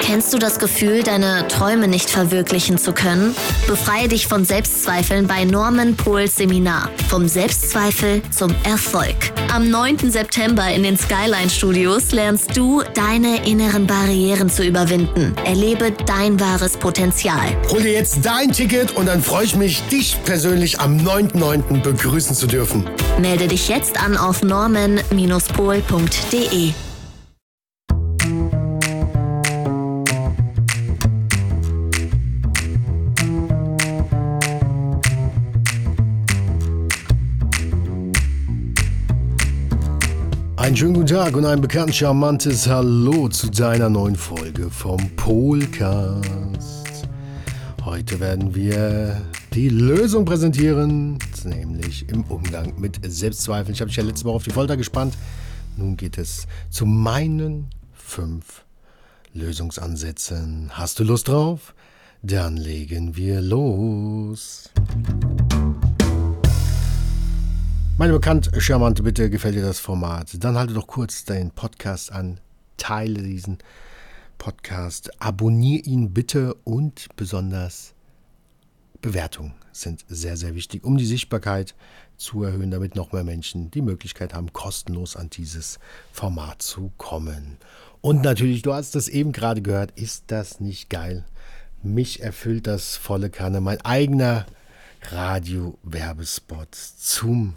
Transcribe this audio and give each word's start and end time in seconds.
Kennst 0.00 0.32
du 0.32 0.38
das 0.38 0.58
Gefühl, 0.58 1.02
deine 1.02 1.46
Träume 1.48 1.88
nicht 1.88 2.08
verwirklichen 2.08 2.78
zu 2.78 2.92
können? 2.92 3.34
Befreie 3.66 4.08
dich 4.08 4.26
von 4.26 4.44
Selbstzweifeln 4.44 5.26
bei 5.26 5.44
Norman 5.44 5.96
Pohls 5.96 6.36
Seminar. 6.36 6.88
Vom 7.08 7.28
Selbstzweifel 7.28 8.22
zum 8.30 8.54
Erfolg. 8.64 9.16
Am 9.52 9.70
9. 9.70 10.10
September 10.10 10.68
in 10.70 10.82
den 10.82 10.96
Skyline 10.96 11.50
Studios 11.50 12.12
lernst 12.12 12.56
du, 12.56 12.82
deine 12.94 13.46
inneren 13.46 13.86
Barrieren 13.86 14.50
zu 14.50 14.64
überwinden. 14.64 15.34
Erlebe 15.44 15.92
dein 16.06 16.38
wahres 16.40 16.76
Potenzial. 16.76 17.48
Hol 17.70 17.82
dir 17.82 17.92
jetzt 17.92 18.24
dein 18.24 18.52
Ticket 18.52 18.96
und 18.96 19.06
dann 19.06 19.22
freue 19.22 19.44
ich 19.44 19.56
mich, 19.56 19.82
dich 19.88 20.16
persönlich 20.24 20.80
am 20.80 20.96
9.9. 20.98 21.82
begrüßen 21.82 22.34
zu 22.34 22.46
dürfen. 22.46 22.88
Melde 23.20 23.48
dich 23.48 23.68
jetzt 23.68 24.02
an 24.02 24.16
auf 24.16 24.42
norman-pol.de. 24.42 26.72
Einen 40.68 40.76
schönen 40.76 40.92
guten 40.92 41.06
Tag 41.06 41.34
und 41.34 41.46
ein 41.46 41.62
bekannt 41.62 41.94
charmantes 41.94 42.68
Hallo 42.68 43.26
zu 43.30 43.48
deiner 43.48 43.88
neuen 43.88 44.16
Folge 44.16 44.68
vom 44.68 44.98
Polcast. 45.16 47.08
Heute 47.86 48.20
werden 48.20 48.54
wir 48.54 49.18
die 49.54 49.70
Lösung 49.70 50.26
präsentieren, 50.26 51.18
nämlich 51.44 52.10
im 52.10 52.22
Umgang 52.24 52.78
mit 52.78 53.00
Selbstzweifeln. 53.02 53.72
Ich 53.72 53.80
habe 53.80 53.88
dich 53.88 53.96
ja 53.96 54.02
letzte 54.02 54.26
Woche 54.26 54.36
auf 54.36 54.44
die 54.44 54.50
Folter 54.50 54.76
gespannt. 54.76 55.16
Nun 55.78 55.96
geht 55.96 56.18
es 56.18 56.46
zu 56.68 56.84
meinen 56.84 57.70
fünf 57.94 58.66
Lösungsansätzen. 59.32 60.72
Hast 60.74 60.98
du 60.98 61.04
Lust 61.04 61.28
drauf? 61.28 61.74
Dann 62.20 62.58
legen 62.58 63.16
wir 63.16 63.40
los. 63.40 64.70
Meine 67.98 68.12
bekannt 68.12 68.52
charmante 68.56 69.02
Bitte, 69.02 69.28
gefällt 69.28 69.56
dir 69.56 69.62
das 69.62 69.80
Format? 69.80 70.30
Dann 70.44 70.56
halte 70.56 70.72
doch 70.72 70.86
kurz 70.86 71.24
deinen 71.24 71.50
Podcast 71.50 72.12
an, 72.12 72.38
teile 72.76 73.20
diesen 73.20 73.58
Podcast, 74.38 75.10
abonniere 75.20 75.82
ihn 75.82 76.14
bitte 76.14 76.54
und 76.62 77.08
besonders 77.16 77.94
Bewertungen 79.02 79.54
sind 79.72 80.04
sehr, 80.06 80.36
sehr 80.36 80.54
wichtig, 80.54 80.84
um 80.84 80.96
die 80.96 81.06
Sichtbarkeit 81.06 81.74
zu 82.16 82.44
erhöhen, 82.44 82.70
damit 82.70 82.94
noch 82.94 83.10
mehr 83.10 83.24
Menschen 83.24 83.72
die 83.72 83.82
Möglichkeit 83.82 84.32
haben, 84.32 84.52
kostenlos 84.52 85.16
an 85.16 85.28
dieses 85.30 85.80
Format 86.12 86.62
zu 86.62 86.92
kommen. 86.98 87.56
Und 88.00 88.22
natürlich, 88.22 88.62
du 88.62 88.74
hast 88.74 88.94
das 88.94 89.08
eben 89.08 89.32
gerade 89.32 89.60
gehört, 89.60 89.90
ist 89.98 90.26
das 90.28 90.60
nicht 90.60 90.88
geil? 90.88 91.24
Mich 91.82 92.22
erfüllt 92.22 92.68
das 92.68 92.96
volle 92.96 93.28
Kanne, 93.28 93.60
mein 93.60 93.80
eigener 93.80 94.46
Radio-Werbespot 95.10 96.76
zum 96.76 97.56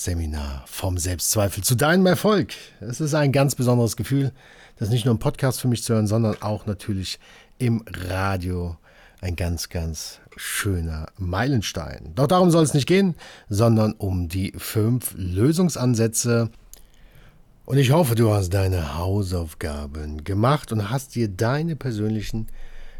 Seminar 0.00 0.64
vom 0.66 0.96
Selbstzweifel 0.96 1.62
zu 1.62 1.74
deinem 1.74 2.06
Erfolg. 2.06 2.54
Es 2.80 3.02
ist 3.02 3.12
ein 3.12 3.32
ganz 3.32 3.54
besonderes 3.54 3.98
Gefühl, 3.98 4.32
das 4.78 4.88
nicht 4.88 5.04
nur 5.04 5.12
im 5.12 5.18
Podcast 5.18 5.60
für 5.60 5.68
mich 5.68 5.82
zu 5.82 5.92
hören, 5.92 6.06
sondern 6.06 6.40
auch 6.40 6.64
natürlich 6.64 7.18
im 7.58 7.84
Radio. 7.86 8.78
Ein 9.20 9.36
ganz, 9.36 9.68
ganz 9.68 10.20
schöner 10.38 11.08
Meilenstein. 11.18 12.12
Doch 12.14 12.26
darum 12.28 12.50
soll 12.50 12.64
es 12.64 12.72
nicht 12.72 12.86
gehen, 12.86 13.14
sondern 13.50 13.92
um 13.92 14.28
die 14.28 14.54
fünf 14.56 15.12
Lösungsansätze. 15.18 16.48
Und 17.66 17.76
ich 17.76 17.90
hoffe, 17.90 18.14
du 18.14 18.32
hast 18.32 18.54
deine 18.54 18.96
Hausaufgaben 18.96 20.24
gemacht 20.24 20.72
und 20.72 20.88
hast 20.88 21.14
dir 21.14 21.28
deine 21.28 21.76
persönlichen 21.76 22.46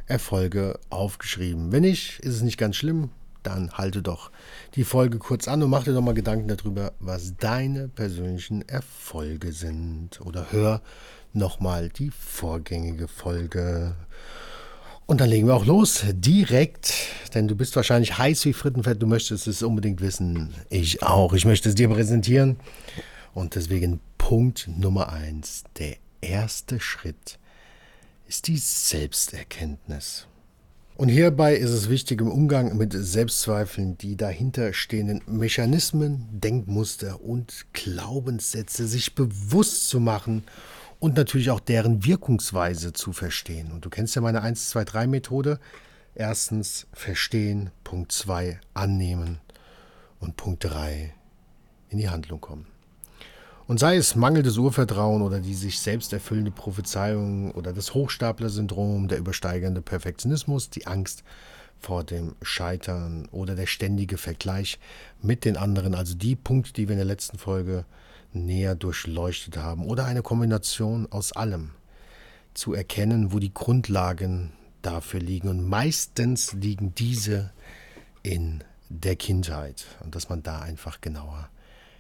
Erfolge 0.04 0.78
aufgeschrieben. 0.90 1.72
Wenn 1.72 1.80
nicht, 1.80 2.20
ist 2.20 2.34
es 2.34 2.42
nicht 2.42 2.58
ganz 2.58 2.76
schlimm 2.76 3.08
dann 3.42 3.72
halte 3.72 4.02
doch 4.02 4.30
die 4.74 4.84
Folge 4.84 5.18
kurz 5.18 5.48
an 5.48 5.62
und 5.62 5.70
mach 5.70 5.84
dir 5.84 5.92
doch 5.92 6.02
mal 6.02 6.14
Gedanken 6.14 6.48
darüber, 6.48 6.92
was 7.00 7.36
deine 7.36 7.88
persönlichen 7.88 8.68
Erfolge 8.68 9.52
sind. 9.52 10.20
Oder 10.20 10.52
hör 10.52 10.82
nochmal 11.32 11.88
die 11.88 12.10
vorgängige 12.10 13.08
Folge. 13.08 13.94
Und 15.06 15.20
dann 15.20 15.28
legen 15.28 15.48
wir 15.48 15.54
auch 15.54 15.66
los, 15.66 16.04
direkt, 16.12 16.94
denn 17.34 17.48
du 17.48 17.56
bist 17.56 17.74
wahrscheinlich 17.74 18.16
heiß 18.16 18.44
wie 18.44 18.52
Frittenfett, 18.52 19.02
du 19.02 19.08
möchtest 19.08 19.48
es 19.48 19.62
unbedingt 19.62 20.00
wissen. 20.00 20.54
Ich 20.68 21.02
auch, 21.02 21.32
ich 21.32 21.44
möchte 21.44 21.68
es 21.68 21.74
dir 21.74 21.88
präsentieren. 21.88 22.56
Und 23.34 23.56
deswegen 23.56 24.00
Punkt 24.18 24.68
Nummer 24.68 25.12
eins, 25.12 25.64
der 25.78 25.96
erste 26.20 26.78
Schritt 26.78 27.38
ist 28.28 28.46
die 28.46 28.58
Selbsterkenntnis. 28.58 30.28
Und 31.00 31.08
hierbei 31.08 31.54
ist 31.54 31.70
es 31.70 31.88
wichtig, 31.88 32.20
im 32.20 32.30
Umgang 32.30 32.76
mit 32.76 32.92
Selbstzweifeln 32.92 33.96
die 33.96 34.18
dahinterstehenden 34.18 35.22
Mechanismen, 35.24 36.28
Denkmuster 36.30 37.22
und 37.22 37.64
Glaubenssätze 37.72 38.86
sich 38.86 39.14
bewusst 39.14 39.88
zu 39.88 39.98
machen 39.98 40.44
und 40.98 41.16
natürlich 41.16 41.50
auch 41.50 41.60
deren 41.60 42.04
Wirkungsweise 42.04 42.92
zu 42.92 43.14
verstehen. 43.14 43.72
Und 43.72 43.86
du 43.86 43.88
kennst 43.88 44.14
ja 44.14 44.20
meine 44.20 44.42
1, 44.42 44.68
2, 44.68 44.84
3 44.84 45.06
Methode. 45.06 45.58
Erstens 46.14 46.86
verstehen, 46.92 47.70
Punkt 47.82 48.12
2 48.12 48.60
annehmen 48.74 49.38
und 50.18 50.36
Punkt 50.36 50.64
3 50.64 51.14
in 51.88 51.96
die 51.96 52.10
Handlung 52.10 52.42
kommen. 52.42 52.66
Und 53.70 53.78
sei 53.78 53.98
es 53.98 54.16
mangelndes 54.16 54.56
Urvertrauen 54.56 55.22
oder 55.22 55.38
die 55.38 55.54
sich 55.54 55.78
selbst 55.78 56.12
erfüllende 56.12 56.50
Prophezeiung 56.50 57.52
oder 57.52 57.72
das 57.72 57.94
Hochstapler-Syndrom, 57.94 59.06
der 59.06 59.18
übersteigernde 59.18 59.80
Perfektionismus, 59.80 60.70
die 60.70 60.88
Angst 60.88 61.22
vor 61.78 62.02
dem 62.02 62.34
Scheitern 62.42 63.28
oder 63.30 63.54
der 63.54 63.66
ständige 63.66 64.18
Vergleich 64.18 64.80
mit 65.22 65.44
den 65.44 65.56
anderen, 65.56 65.94
also 65.94 66.16
die 66.16 66.34
Punkte, 66.34 66.72
die 66.72 66.88
wir 66.88 66.94
in 66.94 66.98
der 66.98 67.06
letzten 67.06 67.38
Folge 67.38 67.84
näher 68.32 68.74
durchleuchtet 68.74 69.56
haben, 69.56 69.86
oder 69.86 70.04
eine 70.04 70.22
Kombination 70.22 71.06
aus 71.12 71.30
allem, 71.30 71.70
zu 72.54 72.74
erkennen, 72.74 73.32
wo 73.32 73.38
die 73.38 73.54
Grundlagen 73.54 74.50
dafür 74.82 75.20
liegen. 75.20 75.46
Und 75.46 75.62
meistens 75.62 76.54
liegen 76.54 76.92
diese 76.96 77.52
in 78.24 78.64
der 78.88 79.14
Kindheit 79.14 79.86
und 80.02 80.16
dass 80.16 80.28
man 80.28 80.42
da 80.42 80.58
einfach 80.58 81.00
genauer 81.00 81.48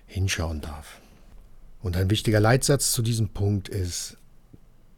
hinschauen 0.08 0.60
darf. 0.62 1.00
Und 1.82 1.96
ein 1.96 2.10
wichtiger 2.10 2.40
Leitsatz 2.40 2.92
zu 2.92 3.02
diesem 3.02 3.30
Punkt 3.30 3.68
ist, 3.68 4.18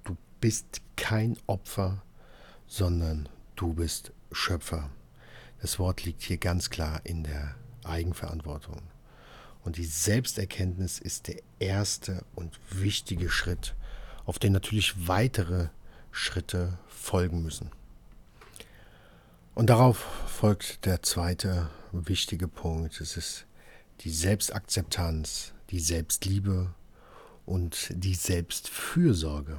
du 0.05 0.17
bist 0.41 0.83
kein 0.97 1.37
Opfer, 1.47 2.03
sondern 2.67 3.29
du 3.55 3.75
bist 3.75 4.13
Schöpfer. 4.33 4.91
Das 5.61 5.79
Wort 5.79 6.05
liegt 6.05 6.23
hier 6.23 6.39
ganz 6.39 6.71
klar 6.71 7.01
in 7.05 7.23
der 7.23 7.55
Eigenverantwortung. 7.85 8.83
Und 9.65 9.77
die 9.77 9.85
Selbsterkenntnis 9.85 10.99
ist 10.99 11.29
der 11.29 11.41
erste 11.61 12.25
und 12.35 12.59
wichtige 12.71 13.31
Schritt, 13.31 13.75
auf 14.25 14.41
den 14.41 14.53
natürlich 14.53 15.07
weitere 15.07 15.69
Schritte 16.11 16.79
folgen 16.89 17.43
müssen. 17.43 17.71
Und 19.55 19.71
darauf 19.71 19.99
folgt 20.27 20.85
der 20.85 21.03
zweite 21.03 21.69
wichtige 21.93 22.49
Punkt. 22.49 23.01
Es 23.01 23.17
ist 23.17 23.47
die 24.01 24.11
Selbstakzeptanz, 24.11 25.53
die 25.73 25.81
Selbstliebe 25.81 26.75
und 27.45 27.89
die 27.91 28.15
Selbstfürsorge. 28.15 29.59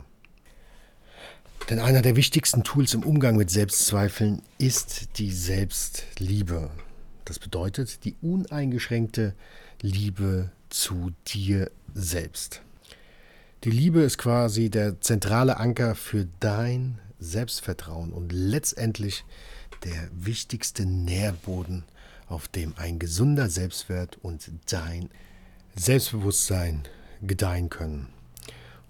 Denn 1.70 1.80
einer 1.80 2.02
der 2.02 2.16
wichtigsten 2.16 2.64
Tools 2.64 2.94
im 2.94 3.04
Umgang 3.04 3.36
mit 3.36 3.50
Selbstzweifeln 3.50 4.42
ist 4.58 5.18
die 5.18 5.32
Selbstliebe. 5.32 6.70
Das 7.26 7.40
bedeutet 7.40 8.04
die 8.06 8.16
uneingeschränkte 8.22 9.34
Liebe 9.82 10.52
zu 10.70 11.12
dir 11.28 11.72
selbst. 11.94 12.62
Die 13.64 13.72
Liebe 13.72 14.02
ist 14.02 14.18
quasi 14.18 14.70
der 14.70 15.00
zentrale 15.00 15.58
Anker 15.58 15.96
für 15.96 16.28
dein 16.42 17.00
Selbstvertrauen 17.20 18.12
und 18.12 18.34
letztendlich 18.34 19.24
der 19.86 20.10
wichtigste 20.12 20.86
Nährboden, 20.86 21.86
auf 22.28 22.50
dem 22.50 22.74
ein 22.78 23.00
gesunder 23.00 23.50
Selbstwert 23.50 24.18
und 24.22 24.52
dein 24.70 25.10
Selbstbewusstsein 25.76 26.84
gedeihen 27.22 27.70
können. 27.70 28.10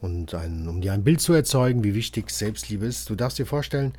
Und 0.01 0.33
ein, 0.33 0.68
um 0.68 0.81
dir 0.81 0.91
ein 0.91 1.03
Bild 1.03 1.21
zu 1.21 1.33
erzeugen, 1.33 1.83
wie 1.83 1.95
wichtig 1.95 2.30
Selbstliebe 2.30 2.85
ist, 2.85 3.09
du 3.09 3.15
darfst 3.15 3.39
dir 3.39 3.45
vorstellen, 3.45 3.94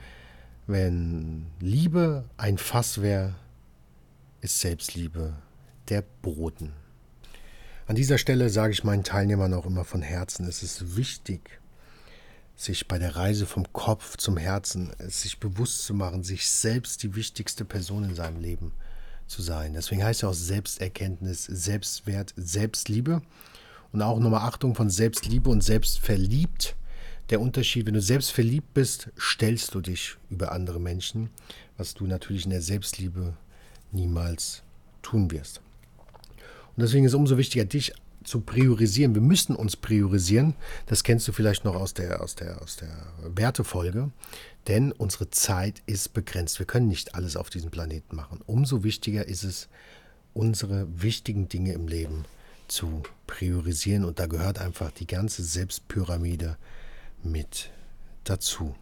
wenn 0.66 1.46
Liebe 1.60 2.24
ein 2.36 2.58
Fass 2.58 3.00
wäre, 3.00 3.34
ist 4.42 4.60
Selbstliebe 4.60 5.34
der 5.88 6.02
Boden. 6.22 6.72
An 7.86 7.96
dieser 7.96 8.18
Stelle 8.18 8.50
sage 8.50 8.72
ich 8.72 8.84
meinen 8.84 9.04
Teilnehmern 9.04 9.54
auch 9.54 9.66
immer 9.66 9.84
von 9.84 10.02
Herzen, 10.02 10.46
es 10.46 10.62
ist 10.62 10.96
wichtig, 10.96 11.60
sich 12.56 12.86
bei 12.86 12.98
der 12.98 13.16
Reise 13.16 13.46
vom 13.46 13.70
Kopf 13.72 14.16
zum 14.16 14.36
Herzen, 14.36 14.92
sich 14.98 15.40
bewusst 15.40 15.84
zu 15.84 15.94
machen, 15.94 16.22
sich 16.22 16.48
selbst 16.48 17.02
die 17.02 17.14
wichtigste 17.14 17.64
Person 17.64 18.04
in 18.04 18.14
seinem 18.14 18.40
Leben 18.40 18.72
zu 19.26 19.42
sein. 19.42 19.72
Deswegen 19.74 20.04
heißt 20.04 20.22
ja 20.22 20.28
auch 20.28 20.34
Selbsterkenntnis, 20.34 21.44
Selbstwert, 21.44 22.34
Selbstliebe. 22.36 23.22
Und 23.92 24.02
auch 24.02 24.18
nochmal 24.18 24.48
Achtung 24.48 24.74
von 24.74 24.90
Selbstliebe 24.90 25.48
und 25.50 25.62
Selbstverliebt 25.62 26.74
der 27.30 27.40
Unterschied, 27.40 27.86
wenn 27.86 27.94
du 27.94 28.02
selbst 28.02 28.32
verliebt 28.32 28.74
bist, 28.74 29.10
stellst 29.18 29.74
du 29.74 29.80
dich 29.80 30.16
über 30.30 30.52
andere 30.52 30.80
Menschen, 30.80 31.30
was 31.78 31.94
du 31.94 32.06
natürlich 32.06 32.44
in 32.44 32.50
der 32.50 32.60
Selbstliebe 32.60 33.34
niemals 33.92 34.62
tun 35.02 35.30
wirst. 35.30 35.60
Und 36.76 36.82
deswegen 36.82 37.04
ist 37.04 37.12
es 37.12 37.16
umso 37.16 37.38
wichtiger, 37.38 37.64
dich 37.64 37.92
zu 38.24 38.40
priorisieren. 38.40 39.14
Wir 39.14 39.22
müssen 39.22 39.54
uns 39.54 39.76
priorisieren. 39.76 40.54
Das 40.86 41.04
kennst 41.04 41.28
du 41.28 41.32
vielleicht 41.32 41.64
noch 41.64 41.74
aus 41.74 41.94
der, 41.94 42.22
aus 42.22 42.34
der, 42.34 42.60
aus 42.62 42.76
der 42.76 42.90
Wertefolge. 43.34 44.10
Denn 44.66 44.92
unsere 44.92 45.30
Zeit 45.30 45.82
ist 45.86 46.14
begrenzt. 46.14 46.58
Wir 46.58 46.66
können 46.66 46.88
nicht 46.88 47.14
alles 47.14 47.36
auf 47.36 47.50
diesem 47.50 47.70
Planeten 47.70 48.16
machen. 48.16 48.40
Umso 48.46 48.82
wichtiger 48.82 49.26
ist 49.26 49.44
es, 49.44 49.68
unsere 50.32 50.86
wichtigen 51.00 51.48
Dinge 51.48 51.72
im 51.72 51.86
Leben 51.86 52.24
zu 52.68 53.02
priorisieren. 53.26 54.04
Und 54.04 54.18
da 54.18 54.26
gehört 54.26 54.58
einfach 54.58 54.90
die 54.90 55.06
ganze 55.06 55.42
Selbstpyramide 55.42 56.56
mit 57.22 57.70
dazu. 58.24 58.74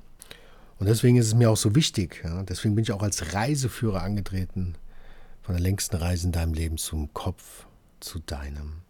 Und 0.78 0.86
deswegen 0.86 1.16
ist 1.16 1.26
es 1.26 1.34
mir 1.34 1.50
auch 1.50 1.56
so 1.56 1.74
wichtig. 1.74 2.22
Ja, 2.24 2.42
deswegen 2.42 2.74
bin 2.74 2.82
ich 2.82 2.92
auch 2.92 3.02
als 3.02 3.34
Reiseführer 3.34 4.02
angetreten 4.02 4.74
von 5.42 5.54
der 5.54 5.62
längsten 5.62 5.96
Reise 5.96 6.26
in 6.26 6.32
deinem 6.32 6.54
Leben 6.54 6.78
zum 6.78 7.12
Kopf, 7.12 7.66
zu 8.00 8.18
deinem 8.20 8.81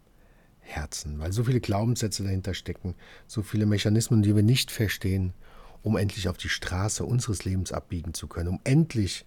Herzen, 0.63 1.19
weil 1.19 1.31
so 1.31 1.43
viele 1.43 1.59
Glaubenssätze 1.59 2.23
dahinter 2.23 2.53
stecken, 2.53 2.95
so 3.27 3.41
viele 3.41 3.65
Mechanismen, 3.65 4.23
die 4.23 4.35
wir 4.35 4.43
nicht 4.43 4.71
verstehen, 4.71 5.33
um 5.81 5.97
endlich 5.97 6.29
auf 6.29 6.37
die 6.37 6.49
Straße 6.49 7.03
unseres 7.05 7.45
Lebens 7.45 7.71
abbiegen 7.71 8.13
zu 8.13 8.27
können, 8.27 8.49
um 8.49 8.59
endlich 8.63 9.25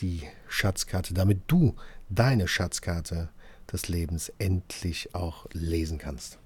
die 0.00 0.22
Schatzkarte, 0.48 1.14
damit 1.14 1.42
du 1.46 1.76
deine 2.08 2.48
Schatzkarte 2.48 3.28
des 3.70 3.88
Lebens 3.88 4.32
endlich 4.38 5.14
auch 5.14 5.46
lesen 5.52 5.98
kannst. 5.98 6.38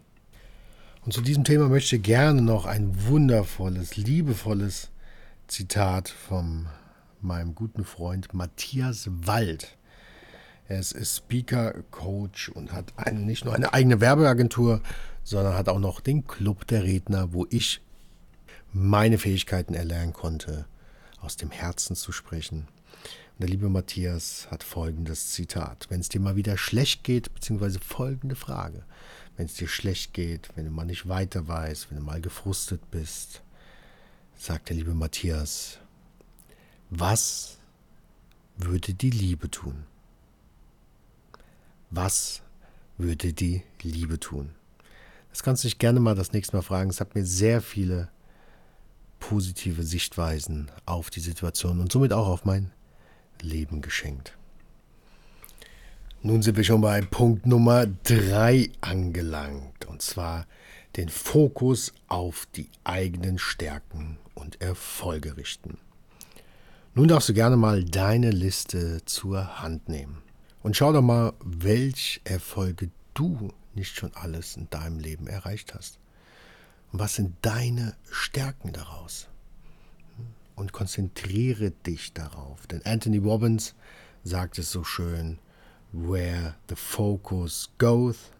Und 1.04 1.12
zu 1.12 1.20
diesem 1.20 1.44
Thema 1.44 1.68
möchte 1.68 1.96
ich 1.96 2.02
gerne 2.02 2.42
noch 2.42 2.66
ein 2.66 3.06
wundervolles, 3.06 3.96
liebevolles 3.96 4.90
Zitat 5.46 6.08
von 6.08 6.66
meinem 7.20 7.54
guten 7.54 7.84
Freund 7.84 8.34
Matthias 8.34 9.08
Wald 9.08 9.75
er 10.68 10.80
ist 10.80 11.16
Speaker, 11.16 11.74
Coach 11.90 12.48
und 12.48 12.72
hat 12.72 12.92
eine, 12.96 13.20
nicht 13.20 13.44
nur 13.44 13.54
eine 13.54 13.72
eigene 13.72 14.00
Werbeagentur, 14.00 14.80
sondern 15.22 15.54
hat 15.54 15.68
auch 15.68 15.78
noch 15.78 16.00
den 16.00 16.26
Club 16.26 16.66
der 16.66 16.84
Redner, 16.84 17.32
wo 17.32 17.46
ich 17.50 17.80
meine 18.72 19.18
Fähigkeiten 19.18 19.74
erlernen 19.74 20.12
konnte, 20.12 20.66
aus 21.20 21.36
dem 21.36 21.50
Herzen 21.50 21.96
zu 21.96 22.12
sprechen. 22.12 22.68
Und 23.34 23.42
der 23.42 23.48
liebe 23.48 23.68
Matthias 23.68 24.48
hat 24.50 24.62
folgendes 24.62 25.30
Zitat. 25.32 25.86
Wenn 25.88 26.00
es 26.00 26.08
dir 26.08 26.20
mal 26.20 26.36
wieder 26.36 26.56
schlecht 26.56 27.04
geht, 27.04 27.32
beziehungsweise 27.34 27.80
folgende 27.80 28.34
Frage. 28.34 28.84
Wenn 29.36 29.46
es 29.46 29.54
dir 29.54 29.68
schlecht 29.68 30.14
geht, 30.14 30.48
wenn 30.56 30.64
du 30.64 30.70
mal 30.70 30.86
nicht 30.86 31.08
weiter 31.08 31.46
weißt, 31.46 31.90
wenn 31.90 31.98
du 31.98 32.04
mal 32.04 32.20
gefrustet 32.20 32.90
bist, 32.90 33.42
sagt 34.36 34.70
der 34.70 34.76
liebe 34.76 34.94
Matthias, 34.94 35.78
was 36.90 37.58
würde 38.56 38.94
die 38.94 39.10
Liebe 39.10 39.50
tun? 39.50 39.84
Was 41.96 42.42
würde 42.98 43.32
die 43.32 43.62
Liebe 43.80 44.20
tun? 44.20 44.50
Das 45.30 45.42
kannst 45.42 45.64
du 45.64 45.68
dich 45.68 45.78
gerne 45.78 45.98
mal 45.98 46.14
das 46.14 46.30
nächste 46.30 46.54
Mal 46.54 46.60
fragen. 46.60 46.90
Es 46.90 47.00
hat 47.00 47.14
mir 47.14 47.24
sehr 47.24 47.62
viele 47.62 48.10
positive 49.18 49.82
Sichtweisen 49.82 50.70
auf 50.84 51.08
die 51.08 51.20
Situation 51.20 51.80
und 51.80 51.90
somit 51.90 52.12
auch 52.12 52.28
auf 52.28 52.44
mein 52.44 52.70
Leben 53.40 53.80
geschenkt. 53.80 54.36
Nun 56.20 56.42
sind 56.42 56.58
wir 56.58 56.64
schon 56.64 56.82
bei 56.82 57.00
Punkt 57.00 57.46
Nummer 57.46 57.86
3 57.86 58.72
angelangt, 58.82 59.86
und 59.86 60.02
zwar 60.02 60.46
den 60.96 61.08
Fokus 61.08 61.94
auf 62.08 62.46
die 62.56 62.68
eigenen 62.84 63.38
Stärken 63.38 64.18
und 64.34 64.60
Erfolge 64.60 65.38
richten. 65.38 65.78
Nun 66.94 67.08
darfst 67.08 67.30
du 67.30 67.32
gerne 67.32 67.56
mal 67.56 67.84
deine 67.84 68.32
Liste 68.32 69.02
zur 69.06 69.62
Hand 69.62 69.88
nehmen. 69.88 70.25
Und 70.66 70.76
schau 70.76 70.92
doch 70.92 71.00
mal, 71.00 71.32
welche 71.44 72.18
Erfolge 72.24 72.90
du 73.14 73.52
nicht 73.76 73.94
schon 73.94 74.12
alles 74.16 74.56
in 74.56 74.68
deinem 74.68 74.98
Leben 74.98 75.28
erreicht 75.28 75.76
hast. 75.76 76.00
Und 76.90 76.98
was 76.98 77.14
sind 77.14 77.36
deine 77.42 77.94
Stärken 78.10 78.72
daraus? 78.72 79.28
Und 80.56 80.72
konzentriere 80.72 81.70
dich 81.70 82.14
darauf. 82.14 82.66
Denn 82.66 82.84
Anthony 82.84 83.18
Robbins 83.18 83.76
sagt 84.24 84.58
es 84.58 84.72
so 84.72 84.82
schön, 84.82 85.38
where 85.92 86.56
the 86.68 86.74
focus 86.74 87.70
goeth, 87.78 88.32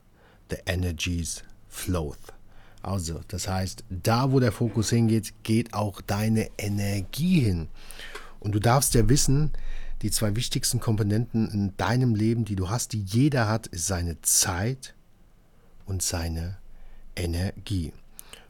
the 0.51 0.57
energies 0.67 1.45
floweth. 1.69 2.35
Also, 2.83 3.21
das 3.29 3.47
heißt, 3.47 3.85
da 3.89 4.33
wo 4.33 4.41
der 4.41 4.51
Fokus 4.51 4.91
hingeht, 4.91 5.33
geht 5.45 5.75
auch 5.75 6.01
deine 6.01 6.51
Energie 6.59 7.39
hin. 7.39 7.69
Und 8.41 8.57
du 8.57 8.59
darfst 8.59 8.95
ja 8.95 9.09
wissen, 9.09 9.53
die 10.03 10.11
zwei 10.11 10.37
wichtigsten 10.37 10.81
Komponenten 10.81 11.49
in 11.51 11.77
deinem 11.77 12.15
Leben, 12.15 12.45
die 12.45 12.57
du 12.57 12.69
hast, 12.69 12.93
die 12.93 13.03
jeder 13.03 13.49
hat, 13.49 13.67
ist 13.69 13.87
seine 13.87 14.21
Zeit 14.23 14.95
und 15.87 16.03
seine 16.03 16.59
Energie. 17.17 17.93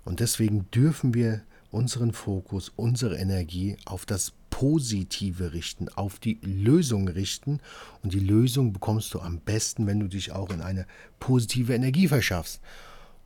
Und 0.05 0.21
deswegen 0.21 0.71
dürfen 0.71 1.15
wir 1.15 1.43
unseren 1.71 2.13
Fokus, 2.13 2.73
unsere 2.77 3.17
Energie 3.17 3.77
auf 3.85 4.07
das 4.07 4.33
Positive 4.51 5.53
richten, 5.53 5.89
auf 5.91 6.19
die 6.19 6.39
Lösung 6.43 7.09
richten. 7.09 7.61
Und 8.03 8.15
die 8.15 8.21
Lösung 8.21 8.73
bekommst 8.73 9.13
du 9.15 9.21
am 9.21 9.41
besten, 9.41 9.87
wenn 9.87 10.01
du 10.01 10.09
dich 10.09 10.33
auch 10.33 10.51
in 10.51 10.63
eine 10.63 10.87
positive 11.21 11.75
Energie 11.75 12.09
verschaffst. 12.09 12.61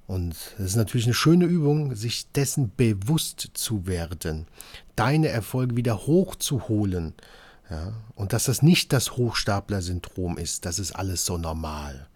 Und 0.07 0.35
es 0.59 0.59
ist 0.59 0.77
natürlich 0.77 1.07
eine 1.07 1.15
schöne 1.15 1.45
Übung, 1.45 1.95
sich 1.95 2.33
dessen 2.33 2.73
bewusst 2.77 3.51
zu 3.55 3.87
werden, 3.87 4.49
deine 4.97 5.29
Erfolge 5.29 5.77
wieder 5.77 6.07
hochzuholen 6.07 7.15
ja, 7.71 7.93
und 8.17 8.33
dass 8.33 8.45
das 8.45 8.63
nicht 8.63 8.93
das 8.93 9.17
Hochstapler-Syndrom 9.17 10.37
ist, 10.39 10.67
das 10.67 10.81
ist 10.81 10.93
alles 10.93 11.25
so 11.25 11.39
normal. 11.39 12.09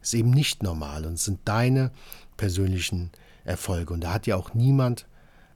Ist 0.00 0.14
eben 0.14 0.30
nicht 0.30 0.62
normal 0.62 1.04
und 1.04 1.18
sind 1.18 1.40
deine 1.44 1.90
persönlichen 2.36 3.10
Erfolge. 3.44 3.92
Und 3.92 4.02
da 4.02 4.14
hat 4.14 4.28
ja 4.28 4.36
auch 4.36 4.54
niemand 4.54 5.06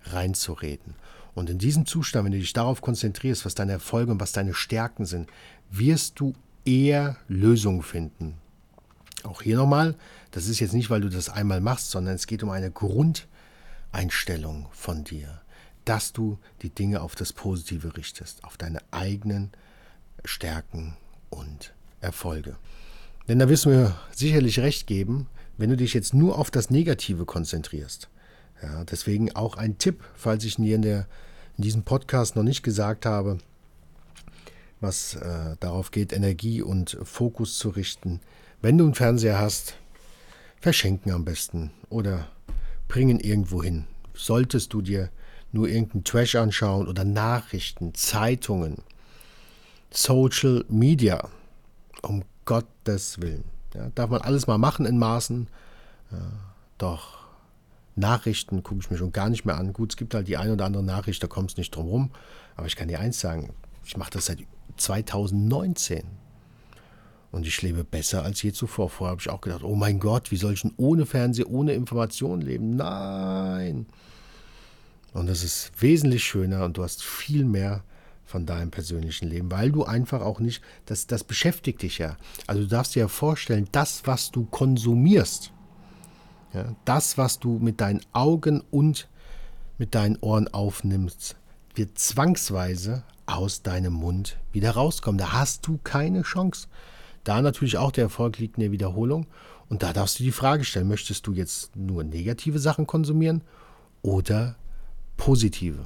reinzureden. 0.03 0.97
Und 1.35 1.51
in 1.51 1.59
diesem 1.59 1.87
Zustand, 1.87 2.25
wenn 2.25 2.33
du 2.33 2.39
dich 2.39 2.53
darauf 2.53 2.81
konzentrierst, 2.81 3.45
was 3.45 3.55
deine 3.55 3.73
Erfolge 3.73 4.13
und 4.13 4.21
was 4.21 4.33
deine 4.33 4.55
Stärken 4.55 5.07
sind, 5.07 5.31
wirst 5.71 6.19
du 6.21 6.35
eher 6.65 7.17
Lösungen 7.29 7.83
finden. 7.83 8.35
Auch 9.23 9.43
hier 9.43 9.57
nochmal, 9.57 9.95
das 10.33 10.49
ist 10.49 10.61
jetzt 10.61 10.75
nicht, 10.75 10.91
weil 10.91 11.01
du 11.01 11.09
das 11.09 11.29
einmal 11.29 11.61
machst, 11.61 11.91
sondern 11.91 12.15
es 12.15 12.27
geht 12.27 12.43
um 12.43 12.51
eine 12.51 12.71
Grundeinstellung 12.71 14.67
von 14.73 15.05
dir 15.05 15.41
dass 15.85 16.13
du 16.13 16.39
die 16.63 16.71
Dinge 16.71 17.01
auf 17.01 17.15
das 17.15 17.33
Positive 17.33 17.97
richtest, 17.97 18.45
auf 18.45 18.57
deine 18.57 18.81
eigenen 18.91 19.53
Stärken 20.25 20.97
und 21.31 21.75
Erfolge. 22.01 22.57
Denn 23.29 23.39
da 23.39 23.49
wirst 23.49 23.65
du 23.65 23.71
mir 23.71 23.95
sicherlich 24.13 24.61
recht 24.61 24.87
geben, 24.87 25.29
wenn 25.57 25.71
du 25.71 25.77
dich 25.77 25.95
jetzt 25.95 26.15
nur 26.15 26.39
auf 26.39 26.51
das 26.51 26.71
Negative 26.71 27.25
konzentrierst. 27.25 28.09
Ja, 28.63 28.85
deswegen 28.85 29.35
auch 29.35 29.57
ein 29.57 29.79
Tipp, 29.79 30.05
falls 30.15 30.45
ich 30.45 30.57
dir 30.57 30.77
in, 30.77 30.83
der, 30.83 31.07
in 31.57 31.65
diesem 31.65 31.83
Podcast 31.83 32.37
noch 32.37 32.43
nicht 32.43 32.63
gesagt 32.63 33.07
habe, 33.07 33.39
was 34.81 35.15
äh, 35.15 35.57
darauf 35.61 35.91
geht, 35.91 36.13
Energie 36.13 36.63
und 36.63 36.99
Fokus 37.03 37.59
zu 37.59 37.71
richten. 37.71 38.21
Wenn 38.61 38.79
du 38.79 38.85
einen 38.85 38.95
Fernseher 38.95 39.39
hast, 39.39 39.75
verschenken 40.61 41.13
am 41.13 41.25
besten 41.25 41.71
oder 41.89 42.29
bringen 42.89 43.21
irgendwo 43.21 43.63
hin. 43.63 43.87
Solltest 44.15 44.73
du 44.73 44.83
dir 44.83 45.11
nur 45.55 45.69
irgendeinen 45.69 46.05
Trash 46.05 46.35
anschauen 46.35 46.89
oder 46.89 47.05
Nachrichten, 47.05 47.95
Zeitungen, 47.95 48.79
Social 49.91 50.65
Media. 50.69 51.29
Um 52.03 52.25
Gottes 52.45 53.21
Willen. 53.21 53.45
Ja, 53.73 53.89
darf 53.95 54.11
man 54.11 54.21
alles 54.21 54.47
mal 54.47 54.59
machen 54.59 54.85
in 54.85 54.99
Maßen. 54.99 55.49
Ja, 56.11 56.19
doch 56.77 57.19
Nachrichten 57.97 58.63
gucke 58.63 58.81
ich 58.81 58.91
mir 58.91 58.99
schon 58.99 59.13
gar 59.13 59.31
nicht 59.31 59.45
mehr 59.45 59.57
an. 59.57 59.73
Gut, 59.73 59.93
es 59.93 59.97
gibt 59.97 60.15
halt 60.15 60.29
die 60.29 60.37
eine 60.37 60.53
oder 60.53 60.67
andere 60.67 60.83
Nachricht, 60.83 61.23
da 61.23 61.29
kommt 61.29 61.53
es 61.53 61.57
nicht 61.57 61.75
drum 61.75 61.89
rum. 61.89 62.11
Aber 62.57 62.67
ich 62.67 62.77
kann 62.77 62.89
dir 62.89 62.99
eins 62.99 63.21
sagen, 63.21 63.55
ich 63.85 63.97
mache 63.97 64.11
das 64.11 64.27
seit 64.27 64.41
2019. 64.77 66.03
Und 67.31 67.47
ich 67.47 67.63
lebe 67.63 67.85
besser 67.85 68.25
als 68.25 68.43
je 68.43 68.53
zuvor. 68.53 68.91
Vorher 68.91 69.13
habe 69.13 69.21
ich 69.21 69.31
auch 69.31 69.41
gedacht, 69.41 69.63
oh 69.63 69.77
mein 69.77 70.01
Gott, 70.01 70.31
wie 70.31 70.37
soll 70.37 70.53
ich 70.53 70.63
denn 70.63 70.75
ohne 70.77 71.07
Fernseher, 71.07 71.49
ohne 71.49 71.73
Information 71.73 72.41
leben? 72.41 72.77
Nein. 72.77 73.87
Und 75.15 75.29
das 75.29 75.43
ist 75.43 75.71
wesentlich 75.81 76.25
schöner 76.25 76.65
und 76.65 76.77
du 76.77 76.83
hast 76.83 77.03
viel 77.03 77.45
mehr 77.45 77.85
von 78.25 78.47
deinem 78.47 78.71
persönlichen 78.71 79.29
Leben, 79.29 79.51
weil 79.51 79.71
du 79.71 79.85
einfach 79.85 80.21
auch 80.21 80.41
nicht, 80.41 80.61
das, 80.87 81.07
das 81.07 81.23
beschäftigt 81.23 81.83
dich 81.83 81.99
ja. 81.99 82.17
Also 82.47 82.63
du 82.63 82.69
darfst 82.69 82.97
dir 82.97 83.01
ja 83.01 83.09
vorstellen, 83.09 83.69
das, 83.71 84.03
was 84.07 84.33
du 84.33 84.45
konsumierst, 84.47 85.53
ja, 86.53 86.75
das, 86.85 87.17
was 87.17 87.39
du 87.39 87.59
mit 87.59 87.81
deinen 87.81 88.01
Augen 88.13 88.63
und 88.71 89.09
mit 89.79 89.95
deinen 89.95 90.19
Ohren 90.21 90.49
aufnimmst, 90.49 91.37
wird 91.77 91.97
zwangsweise 91.99 93.05
aus 93.27 93.63
deinem 93.63 93.93
Mund 93.93 94.37
wieder 94.53 94.73
rauskommen. 94.73 95.19
Da 95.19 95.33
hast 95.33 95.67
du 95.67 95.79
keine 95.83 96.23
Chance. 96.23 96.67
Da 97.23 97.41
natürlich 97.41 97.79
auch 97.79 97.93
der 97.93 98.05
Erfolg 98.05 98.39
liegt 98.39 98.57
in 98.57 98.63
der 98.63 98.73
Wiederholung. 98.73 99.27
Und 99.69 99.83
da 99.83 99.93
darfst 99.93 100.19
du 100.19 100.25
die 100.25 100.33
Frage 100.33 100.65
stellen, 100.65 100.89
möchtest 100.89 101.27
du 101.27 101.33
jetzt 101.33 101.75
nur 101.77 102.05
negative 102.05 102.59
Sachen 102.59 102.87
konsumieren 102.87 103.43
oder 104.03 104.57
positive. 105.17 105.85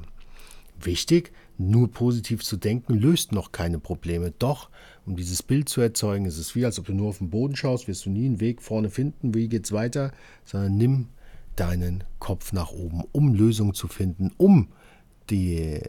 Wichtig, 0.81 1.33
nur 1.59 1.91
positiv 1.91 2.45
zu 2.45 2.57
denken 2.57 2.95
löst 2.95 3.33
noch 3.33 3.51
keine 3.51 3.81
Probleme. 3.81 4.33
Doch, 4.39 4.71
um 5.07 5.17
dieses 5.17 5.43
Bild 5.43 5.69
zu 5.69 5.81
erzeugen, 5.81 6.25
ist 6.25 6.39
es 6.39 6.55
wie, 6.55 6.65
als 6.65 6.79
ob 6.79 6.87
du 6.87 6.95
nur 6.95 7.09
auf 7.09 7.19
den 7.19 7.31
Boden 7.31 7.57
schaust, 7.57 7.89
wirst 7.89 8.07
du 8.07 8.11
nie 8.11 8.27
einen 8.27 8.41
Weg 8.41 8.63
vorne 8.63 8.91
finden, 8.91 9.35
wie 9.35 9.49
geht's 9.49 9.73
weiter, 9.73 10.13
sondern 10.45 10.77
nimm 10.77 11.09
deinen 11.57 12.05
Kopf 12.21 12.53
nach 12.53 12.71
oben, 12.71 13.03
um 13.11 13.35
Lösungen 13.35 13.75
zu 13.75 13.89
finden, 13.89 14.31
um 14.37 14.69
die 15.31 15.81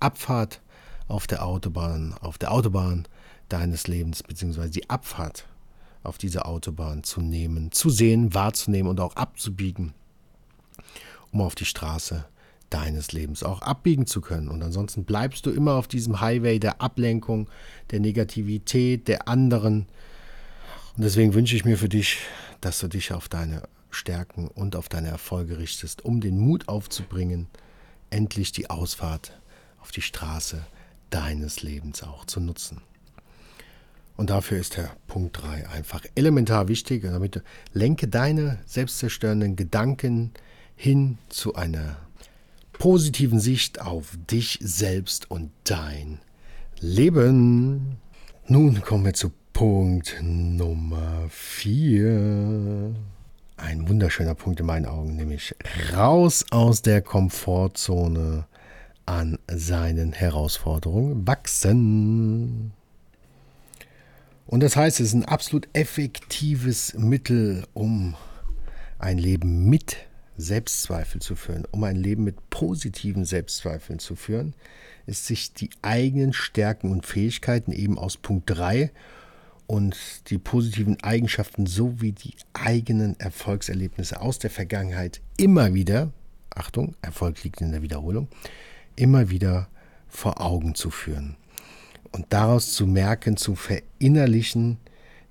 Abfahrt 0.00 0.60
auf 1.08 1.26
der 1.26 1.46
Autobahn, 1.46 2.14
auf 2.20 2.36
der 2.36 2.52
Autobahn 2.52 3.08
deines 3.48 3.86
Lebens, 3.86 4.22
beziehungsweise 4.22 4.70
die 4.70 4.90
Abfahrt 4.90 5.46
auf 6.02 6.18
dieser 6.18 6.46
Autobahn 6.46 7.02
zu 7.04 7.20
nehmen, 7.20 7.72
zu 7.72 7.88
sehen, 7.88 8.34
wahrzunehmen 8.34 8.90
und 8.90 9.00
auch 9.00 9.16
abzubiegen, 9.16 9.94
um 11.32 11.40
auf 11.40 11.54
die 11.54 11.64
Straße 11.64 12.26
deines 12.70 13.12
Lebens 13.12 13.42
auch 13.42 13.62
abbiegen 13.62 14.06
zu 14.06 14.20
können. 14.20 14.48
Und 14.48 14.62
ansonsten 14.62 15.04
bleibst 15.04 15.46
du 15.46 15.50
immer 15.50 15.74
auf 15.74 15.88
diesem 15.88 16.20
Highway 16.20 16.58
der 16.58 16.80
Ablenkung, 16.80 17.48
der 17.90 18.00
Negativität, 18.00 19.08
der 19.08 19.28
anderen. 19.28 19.86
Und 20.96 21.04
deswegen 21.04 21.34
wünsche 21.34 21.56
ich 21.56 21.64
mir 21.64 21.78
für 21.78 21.88
dich, 21.88 22.18
dass 22.60 22.80
du 22.80 22.88
dich 22.88 23.12
auf 23.12 23.28
deine 23.28 23.62
Stärken 23.90 24.48
und 24.48 24.76
auf 24.76 24.88
deine 24.88 25.08
Erfolge 25.08 25.58
richtest, 25.58 26.04
um 26.04 26.20
den 26.20 26.38
Mut 26.38 26.68
aufzubringen, 26.68 27.46
endlich 28.10 28.52
die 28.52 28.68
Ausfahrt 28.70 29.38
auf 29.80 29.90
die 29.90 30.02
Straße 30.02 30.64
deines 31.10 31.62
Lebens 31.62 32.02
auch 32.02 32.24
zu 32.24 32.40
nutzen. 32.40 32.80
Und 34.16 34.30
dafür 34.30 34.58
ist 34.58 34.76
der 34.76 34.90
Punkt 35.06 35.42
3 35.42 35.68
einfach 35.68 36.02
elementar 36.14 36.68
wichtig. 36.68 37.02
Damit 37.02 37.42
lenke 37.72 38.08
deine 38.08 38.58
selbstzerstörenden 38.64 39.56
Gedanken 39.56 40.32
hin 40.74 41.18
zu 41.28 41.54
einer 41.54 41.96
positiven 42.78 43.40
Sicht 43.40 43.80
auf 43.80 44.18
dich 44.30 44.58
selbst 44.60 45.30
und 45.30 45.50
dein 45.64 46.20
Leben. 46.80 47.96
Nun 48.46 48.82
kommen 48.82 49.04
wir 49.04 49.14
zu 49.14 49.32
Punkt 49.52 50.16
Nummer 50.22 51.26
4. 51.30 52.94
Ein 53.56 53.88
wunderschöner 53.88 54.34
Punkt 54.34 54.60
in 54.60 54.66
meinen 54.66 54.84
Augen, 54.84 55.16
nämlich 55.16 55.54
raus 55.94 56.44
aus 56.50 56.82
der 56.82 57.00
Komfortzone 57.00 58.46
an 59.06 59.38
seinen 59.50 60.12
Herausforderungen 60.12 61.26
wachsen. 61.26 62.72
Und 64.46 64.62
das 64.62 64.76
heißt, 64.76 65.00
es 65.00 65.08
ist 65.08 65.14
ein 65.14 65.24
absolut 65.24 65.68
effektives 65.72 66.94
Mittel, 66.94 67.64
um 67.72 68.14
ein 68.98 69.18
Leben 69.18 69.68
mit 69.68 69.96
Selbstzweifel 70.36 71.20
zu 71.20 71.36
führen, 71.36 71.66
um 71.70 71.84
ein 71.84 71.96
Leben 71.96 72.24
mit 72.24 72.50
positiven 72.50 73.24
Selbstzweifeln 73.24 73.98
zu 73.98 74.16
führen, 74.16 74.54
ist 75.06 75.26
sich 75.26 75.52
die 75.52 75.70
eigenen 75.82 76.32
Stärken 76.32 76.90
und 76.90 77.06
Fähigkeiten 77.06 77.72
eben 77.72 77.98
aus 77.98 78.16
Punkt 78.16 78.50
3 78.50 78.90
und 79.66 79.96
die 80.30 80.38
positiven 80.38 81.02
Eigenschaften 81.02 81.66
sowie 81.66 82.12
die 82.12 82.34
eigenen 82.52 83.18
Erfolgserlebnisse 83.18 84.20
aus 84.20 84.38
der 84.38 84.50
Vergangenheit 84.50 85.20
immer 85.36 85.74
wieder, 85.74 86.12
Achtung, 86.50 86.94
Erfolg 87.02 87.42
liegt 87.44 87.60
in 87.60 87.72
der 87.72 87.82
Wiederholung, 87.82 88.28
immer 88.94 89.30
wieder 89.30 89.68
vor 90.08 90.40
Augen 90.40 90.74
zu 90.74 90.90
führen 90.90 91.36
und 92.12 92.26
daraus 92.30 92.72
zu 92.72 92.86
merken, 92.86 93.36
zu 93.36 93.54
verinnerlichen, 93.54 94.78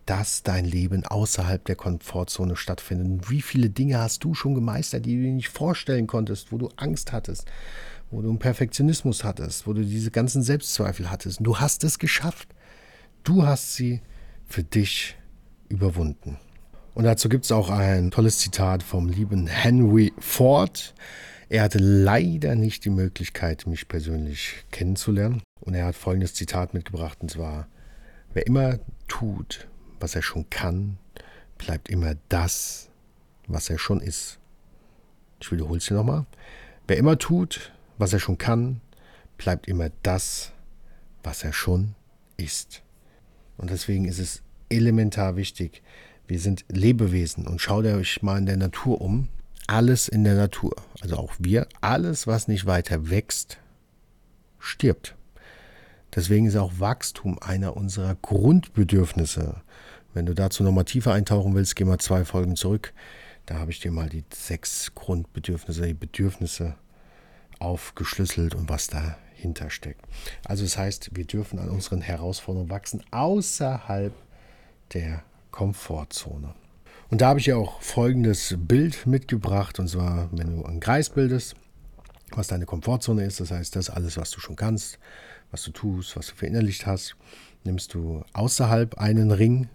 dass 0.05 0.43
dein 0.43 0.65
Leben 0.65 1.05
außerhalb 1.05 1.65
der 1.65 1.75
Komfortzone 1.75 2.55
stattfindet. 2.55 3.29
Wie 3.29 3.41
viele 3.41 3.69
Dinge 3.69 3.99
hast 3.99 4.23
du 4.23 4.33
schon 4.33 4.53
gemeistert, 4.53 5.05
die 5.05 5.15
du 5.15 5.23
dir 5.23 5.33
nicht 5.33 5.49
vorstellen 5.49 6.07
konntest, 6.07 6.51
wo 6.51 6.57
du 6.57 6.69
Angst 6.75 7.11
hattest, 7.11 7.45
wo 8.11 8.21
du 8.21 8.29
einen 8.29 8.39
Perfektionismus 8.39 9.23
hattest, 9.23 9.65
wo 9.65 9.73
du 9.73 9.83
diese 9.83 10.11
ganzen 10.11 10.43
Selbstzweifel 10.43 11.09
hattest. 11.09 11.39
Und 11.39 11.45
du 11.45 11.57
hast 11.57 11.83
es 11.83 11.97
geschafft. 11.97 12.49
Du 13.23 13.45
hast 13.45 13.73
sie 13.73 14.01
für 14.45 14.63
dich 14.63 15.15
überwunden. 15.69 16.37
Und 16.93 17.03
dazu 17.03 17.27
gibt 17.27 17.45
es 17.45 17.51
auch 17.51 17.69
ein 17.69 18.11
tolles 18.11 18.37
Zitat 18.37 18.83
vom 18.83 19.09
lieben 19.09 19.47
Henry 19.47 20.13
Ford. 20.19 20.93
Er 21.49 21.63
hatte 21.63 21.79
leider 21.79 22.55
nicht 22.55 22.85
die 22.85 22.89
Möglichkeit, 22.89 23.67
mich 23.67 23.87
persönlich 23.87 24.65
kennenzulernen. 24.71 25.41
Und 25.59 25.73
er 25.73 25.87
hat 25.87 25.95
folgendes 25.95 26.35
Zitat 26.35 26.73
mitgebracht, 26.73 27.17
und 27.21 27.31
zwar, 27.31 27.67
wer 28.33 28.45
immer 28.45 28.79
tut, 29.07 29.67
was 29.99 30.15
er 30.15 30.21
schon 30.21 30.49
kann, 30.49 30.97
bleibt 31.57 31.89
immer 31.89 32.15
das, 32.29 32.89
was 33.47 33.69
er 33.69 33.77
schon 33.77 34.01
ist. 34.01 34.39
Ich 35.39 35.51
wiederhole 35.51 35.77
es 35.77 35.87
hier 35.87 35.97
nochmal. 35.97 36.25
Wer 36.87 36.97
immer 36.97 37.17
tut, 37.17 37.71
was 37.97 38.13
er 38.13 38.19
schon 38.19 38.37
kann, 38.37 38.81
bleibt 39.37 39.67
immer 39.67 39.89
das, 40.03 40.51
was 41.23 41.43
er 41.43 41.53
schon 41.53 41.95
ist. 42.37 42.81
Und 43.57 43.69
deswegen 43.69 44.05
ist 44.05 44.19
es 44.19 44.41
elementar 44.69 45.35
wichtig. 45.35 45.81
Wir 46.27 46.39
sind 46.39 46.65
Lebewesen 46.69 47.47
und 47.47 47.61
schaut 47.61 47.85
euch 47.85 48.21
mal 48.21 48.37
in 48.37 48.45
der 48.45 48.57
Natur 48.57 49.01
um. 49.01 49.29
Alles 49.67 50.07
in 50.07 50.23
der 50.23 50.35
Natur, 50.35 50.75
also 51.01 51.17
auch 51.17 51.33
wir, 51.39 51.67
alles, 51.81 52.27
was 52.27 52.47
nicht 52.47 52.67
weiter 52.67 53.09
wächst, 53.09 53.57
stirbt. 54.59 55.15
Deswegen 56.15 56.45
ist 56.45 56.55
auch 56.55 56.79
Wachstum 56.79 57.37
einer 57.39 57.75
unserer 57.75 58.15
Grundbedürfnisse. 58.15 59.61
Wenn 60.13 60.25
du 60.25 60.33
dazu 60.33 60.63
nochmal 60.63 60.85
tiefer 60.85 61.13
eintauchen 61.13 61.55
willst, 61.55 61.75
geh 61.75 61.83
mal 61.83 61.99
zwei 61.99 62.23
Folgen 62.23 62.55
zurück. 62.55 62.93
Da 63.45 63.55
habe 63.59 63.71
ich 63.71 63.79
dir 63.79 63.91
mal 63.91 64.09
die 64.09 64.23
sechs 64.33 64.95
Grundbedürfnisse, 64.95 65.85
die 65.85 65.93
Bedürfnisse 65.93 66.75
aufgeschlüsselt 67.59 68.55
und 68.55 68.69
was 68.69 68.87
dahinter 68.87 69.69
steckt. 69.69 70.01
Also 70.45 70.63
das 70.63 70.77
heißt, 70.77 71.11
wir 71.13 71.25
dürfen 71.25 71.59
an 71.59 71.69
unseren 71.69 72.01
Herausforderungen 72.01 72.69
wachsen 72.69 73.03
außerhalb 73.11 74.13
der 74.93 75.23
Komfortzone. 75.51 76.55
Und 77.09 77.21
da 77.21 77.27
habe 77.27 77.39
ich 77.39 77.45
ja 77.45 77.55
auch 77.55 77.81
folgendes 77.81 78.55
Bild 78.57 79.05
mitgebracht, 79.05 79.79
und 79.79 79.87
zwar, 79.87 80.29
wenn 80.31 80.57
du 80.57 80.65
einen 80.65 80.79
Kreis 80.79 81.09
bildest, 81.09 81.55
was 82.31 82.47
deine 82.47 82.65
Komfortzone 82.65 83.23
ist, 83.23 83.39
das 83.39 83.51
heißt, 83.51 83.75
das 83.75 83.89
alles, 83.89 84.17
was 84.17 84.31
du 84.31 84.39
schon 84.39 84.55
kannst, 84.55 84.97
was 85.51 85.63
du 85.63 85.71
tust, 85.71 86.15
was 86.15 86.27
du 86.27 86.35
verinnerlicht 86.35 86.85
hast, 86.85 87.15
nimmst 87.63 87.93
du 87.93 88.23
außerhalb 88.33 88.97
einen 88.97 89.31
Ring 89.31 89.69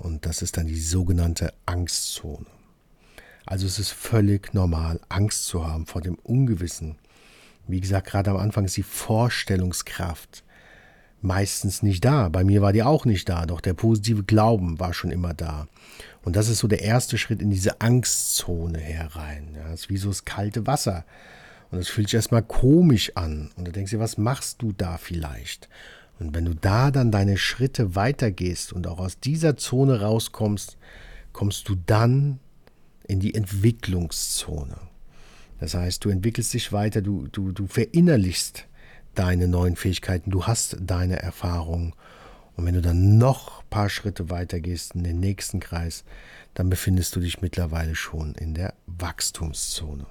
und 0.00 0.26
das 0.26 0.42
ist 0.42 0.56
dann 0.56 0.66
die 0.66 0.80
sogenannte 0.80 1.52
Angstzone. 1.66 2.46
Also 3.46 3.66
es 3.66 3.78
ist 3.78 3.90
völlig 3.90 4.54
normal, 4.54 5.00
Angst 5.08 5.46
zu 5.46 5.66
haben 5.66 5.86
vor 5.86 6.00
dem 6.00 6.16
Ungewissen. 6.16 6.96
Wie 7.66 7.80
gesagt, 7.80 8.08
gerade 8.08 8.30
am 8.30 8.36
Anfang 8.36 8.64
ist 8.64 8.76
die 8.76 8.82
Vorstellungskraft 8.82 10.44
meistens 11.20 11.82
nicht 11.82 12.04
da. 12.04 12.28
Bei 12.28 12.44
mir 12.44 12.62
war 12.62 12.72
die 12.72 12.82
auch 12.82 13.04
nicht 13.04 13.28
da, 13.28 13.46
doch 13.46 13.60
der 13.60 13.74
positive 13.74 14.24
Glauben 14.24 14.80
war 14.80 14.92
schon 14.92 15.10
immer 15.10 15.34
da. 15.34 15.68
Und 16.22 16.36
das 16.36 16.48
ist 16.48 16.58
so 16.58 16.68
der 16.68 16.82
erste 16.82 17.18
Schritt 17.18 17.40
in 17.40 17.50
diese 17.50 17.80
Angstzone 17.80 18.78
herein. 18.78 19.56
Das 19.70 19.82
ist 19.82 19.90
wie 19.90 19.96
so 19.96 20.08
das 20.08 20.24
kalte 20.24 20.66
Wasser. 20.66 21.04
Und 21.72 21.78
es 21.78 21.88
fühlt 21.88 22.08
sich 22.08 22.14
erstmal 22.14 22.42
komisch 22.42 23.12
an. 23.16 23.50
Und 23.56 23.66
du 23.66 23.72
denkst 23.72 23.90
dir, 23.90 23.98
was 23.98 24.18
machst 24.18 24.60
du 24.62 24.72
da 24.72 24.98
vielleicht? 24.98 25.68
Und 26.20 26.34
wenn 26.34 26.44
du 26.44 26.54
da 26.54 26.90
dann 26.90 27.10
deine 27.10 27.38
Schritte 27.38 27.96
weitergehst 27.96 28.72
und 28.72 28.86
auch 28.86 29.00
aus 29.00 29.18
dieser 29.18 29.56
Zone 29.56 30.02
rauskommst, 30.02 30.76
kommst 31.32 31.68
du 31.68 31.74
dann 31.86 32.38
in 33.08 33.18
die 33.18 33.34
Entwicklungszone. 33.34 34.76
Das 35.58 35.74
heißt, 35.74 36.04
du 36.04 36.10
entwickelst 36.10 36.52
dich 36.52 36.72
weiter, 36.72 37.00
du, 37.00 37.26
du, 37.28 37.52
du 37.52 37.66
verinnerlichst 37.66 38.66
deine 39.14 39.48
neuen 39.48 39.76
Fähigkeiten, 39.76 40.30
du 40.30 40.44
hast 40.44 40.76
deine 40.80 41.20
Erfahrungen. 41.22 41.94
Und 42.54 42.66
wenn 42.66 42.74
du 42.74 42.82
dann 42.82 43.16
noch 43.16 43.62
ein 43.62 43.70
paar 43.70 43.88
Schritte 43.88 44.28
weiter 44.28 44.60
gehst 44.60 44.94
in 44.94 45.04
den 45.04 45.20
nächsten 45.20 45.58
Kreis, 45.58 46.04
dann 46.52 46.68
befindest 46.68 47.16
du 47.16 47.20
dich 47.20 47.40
mittlerweile 47.40 47.94
schon 47.94 48.34
in 48.34 48.52
der 48.52 48.74
Wachstumszone. 48.86 50.06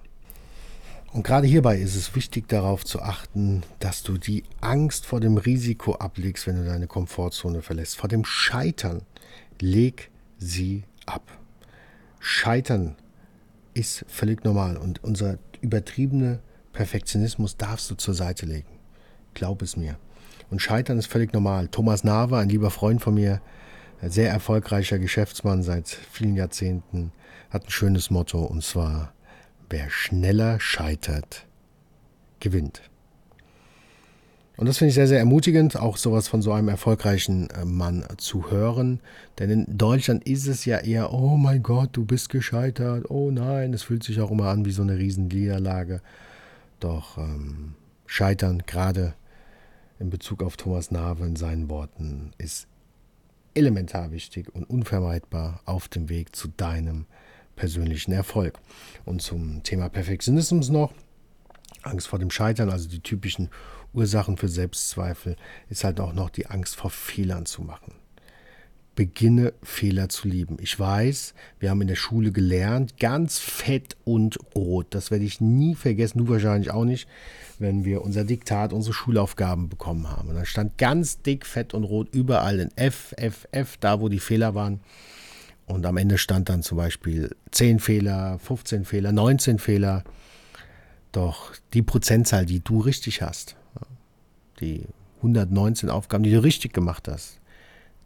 Und 1.13 1.23
gerade 1.23 1.45
hierbei 1.45 1.77
ist 1.77 1.95
es 1.95 2.15
wichtig 2.15 2.47
darauf 2.47 2.85
zu 2.85 3.01
achten, 3.01 3.63
dass 3.79 4.01
du 4.01 4.17
die 4.17 4.43
Angst 4.61 5.05
vor 5.05 5.19
dem 5.19 5.35
Risiko 5.35 5.95
ablegst, 5.95 6.47
wenn 6.47 6.55
du 6.55 6.63
deine 6.63 6.87
Komfortzone 6.87 7.61
verlässt. 7.61 7.97
Vor 7.97 8.07
dem 8.07 8.23
Scheitern 8.23 9.01
leg 9.59 10.09
sie 10.37 10.83
ab. 11.05 11.37
Scheitern 12.19 12.95
ist 13.73 14.05
völlig 14.07 14.45
normal 14.45 14.77
und 14.77 15.03
unser 15.03 15.37
übertriebene 15.59 16.39
Perfektionismus 16.71 17.57
darfst 17.57 17.91
du 17.91 17.95
zur 17.95 18.13
Seite 18.13 18.45
legen. 18.45 18.79
Glaub 19.33 19.61
es 19.61 19.75
mir. 19.75 19.97
Und 20.49 20.61
Scheitern 20.61 20.97
ist 20.97 21.07
völlig 21.07 21.33
normal. 21.33 21.67
Thomas 21.67 22.05
Nava, 22.05 22.39
ein 22.39 22.49
lieber 22.49 22.71
Freund 22.71 23.01
von 23.01 23.15
mir, 23.15 23.41
sehr 24.01 24.29
erfolgreicher 24.29 24.97
Geschäftsmann 24.97 25.61
seit 25.61 25.89
vielen 25.89 26.35
Jahrzehnten, 26.35 27.11
hat 27.49 27.65
ein 27.65 27.71
schönes 27.71 28.11
Motto 28.11 28.43
und 28.43 28.63
zwar 28.63 29.13
wer 29.71 29.89
schneller 29.89 30.59
scheitert, 30.59 31.45
gewinnt. 32.39 32.81
Und 34.57 34.67
das 34.67 34.77
finde 34.77 34.89
ich 34.89 34.95
sehr, 34.95 35.07
sehr 35.07 35.17
ermutigend, 35.17 35.75
auch 35.75 35.97
sowas 35.97 36.27
von 36.27 36.43
so 36.43 36.51
einem 36.51 36.67
erfolgreichen 36.67 37.49
äh, 37.49 37.65
Mann 37.65 38.05
zu 38.17 38.51
hören. 38.51 38.99
Denn 39.39 39.49
in 39.49 39.77
Deutschland 39.77 40.27
ist 40.27 40.45
es 40.45 40.65
ja 40.65 40.77
eher, 40.77 41.13
oh 41.13 41.35
mein 41.37 41.63
Gott, 41.63 41.89
du 41.93 42.05
bist 42.05 42.29
gescheitert, 42.29 43.09
oh 43.09 43.31
nein, 43.31 43.73
es 43.73 43.81
fühlt 43.81 44.03
sich 44.03 44.21
auch 44.21 44.29
immer 44.29 44.49
an 44.49 44.65
wie 44.65 44.71
so 44.71 44.83
eine 44.83 44.99
Riesenniederlage. 44.99 46.01
Doch 46.79 47.17
ähm, 47.17 47.73
Scheitern, 48.05 48.61
gerade 48.67 49.15
in 49.99 50.11
Bezug 50.11 50.43
auf 50.43 50.57
Thomas 50.57 50.91
Nave 50.91 51.25
in 51.25 51.35
seinen 51.35 51.69
Worten, 51.69 52.31
ist 52.37 52.67
elementar 53.55 54.11
wichtig 54.11 54.53
und 54.53 54.69
unvermeidbar 54.69 55.61
auf 55.65 55.87
dem 55.87 56.07
Weg 56.09 56.35
zu 56.35 56.49
deinem 56.49 57.05
persönlichen 57.55 58.11
Erfolg. 58.11 58.59
Und 59.05 59.21
zum 59.21 59.63
Thema 59.63 59.89
Perfektionismus 59.89 60.69
noch. 60.69 60.93
Angst 61.83 62.07
vor 62.07 62.19
dem 62.19 62.31
Scheitern, 62.31 62.69
also 62.69 62.87
die 62.87 62.99
typischen 62.99 63.49
Ursachen 63.93 64.37
für 64.37 64.47
Selbstzweifel, 64.47 65.35
ist 65.69 65.83
halt 65.83 65.99
auch 65.99 66.13
noch 66.13 66.29
die 66.29 66.47
Angst 66.47 66.75
vor 66.75 66.89
Fehlern 66.89 67.45
zu 67.45 67.63
machen. 67.63 67.93
Beginne 68.93 69.53
Fehler 69.63 70.09
zu 70.09 70.27
lieben. 70.27 70.57
Ich 70.59 70.77
weiß, 70.77 71.33
wir 71.59 71.69
haben 71.69 71.81
in 71.81 71.87
der 71.87 71.95
Schule 71.95 72.31
gelernt, 72.31 72.97
ganz 72.99 73.39
fett 73.39 73.95
und 74.03 74.37
rot. 74.53 74.87
Das 74.89 75.11
werde 75.11 75.23
ich 75.23 75.39
nie 75.39 75.75
vergessen, 75.75 76.19
du 76.19 76.27
wahrscheinlich 76.27 76.71
auch 76.71 76.83
nicht, 76.83 77.07
wenn 77.57 77.85
wir 77.85 78.01
unser 78.01 78.25
Diktat, 78.25 78.73
unsere 78.73 78.93
Schulaufgaben 78.93 79.69
bekommen 79.69 80.09
haben. 80.09 80.29
Und 80.29 80.35
da 80.35 80.45
stand 80.45 80.77
ganz 80.77 81.21
dick, 81.21 81.45
fett 81.45 81.73
und 81.73 81.85
rot 81.85 82.09
überall 82.13 82.59
in 82.59 82.69
F, 82.75 83.13
F, 83.17 83.47
F, 83.51 83.77
da 83.77 84.01
wo 84.01 84.09
die 84.09 84.19
Fehler 84.19 84.55
waren. 84.55 84.81
Und 85.71 85.85
am 85.85 85.97
Ende 85.97 86.17
stand 86.17 86.49
dann 86.49 86.63
zum 86.63 86.77
Beispiel 86.77 87.35
10 87.51 87.79
Fehler, 87.79 88.39
15 88.39 88.85
Fehler, 88.85 89.11
19 89.11 89.57
Fehler. 89.57 90.03
Doch 91.11 91.53
die 91.73 91.81
Prozentzahl, 91.81 92.45
die 92.45 92.59
du 92.59 92.79
richtig 92.79 93.21
hast, 93.21 93.55
die 94.59 94.85
119 95.17 95.89
Aufgaben, 95.89 96.23
die 96.23 96.31
du 96.31 96.43
richtig 96.43 96.73
gemacht 96.73 97.07
hast, 97.07 97.39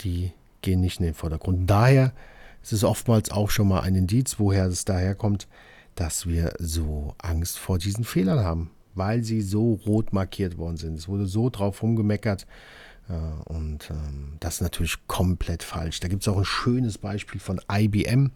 die 0.01 0.31
gehen 0.61 0.81
nicht 0.81 0.99
in 0.99 1.05
den 1.05 1.13
Vordergrund. 1.13 1.69
Daher 1.69 2.13
ist 2.61 2.73
es 2.73 2.83
oftmals 2.83 3.31
auch 3.31 3.49
schon 3.49 3.67
mal 3.67 3.81
ein 3.81 3.95
Indiz, 3.95 4.39
woher 4.39 4.65
es 4.65 4.85
daherkommt, 4.85 5.47
dass 5.95 6.27
wir 6.27 6.53
so 6.59 7.15
Angst 7.17 7.57
vor 7.57 7.77
diesen 7.77 8.03
Fehlern 8.03 8.39
haben, 8.39 8.71
weil 8.93 9.23
sie 9.23 9.41
so 9.41 9.73
rot 9.85 10.13
markiert 10.13 10.57
worden 10.57 10.77
sind. 10.77 10.95
Es 10.95 11.07
wurde 11.07 11.25
so 11.25 11.49
drauf 11.49 11.81
rumgemeckert. 11.81 12.45
Und 13.07 13.89
ähm, 13.91 14.37
das 14.39 14.55
ist 14.55 14.61
natürlich 14.61 15.07
komplett 15.07 15.61
falsch. 15.61 15.99
Da 15.99 16.07
gibt 16.07 16.23
es 16.23 16.27
auch 16.27 16.37
ein 16.37 16.45
schönes 16.45 16.97
Beispiel 16.97 17.39
von 17.39 17.61
IBM, 17.71 18.31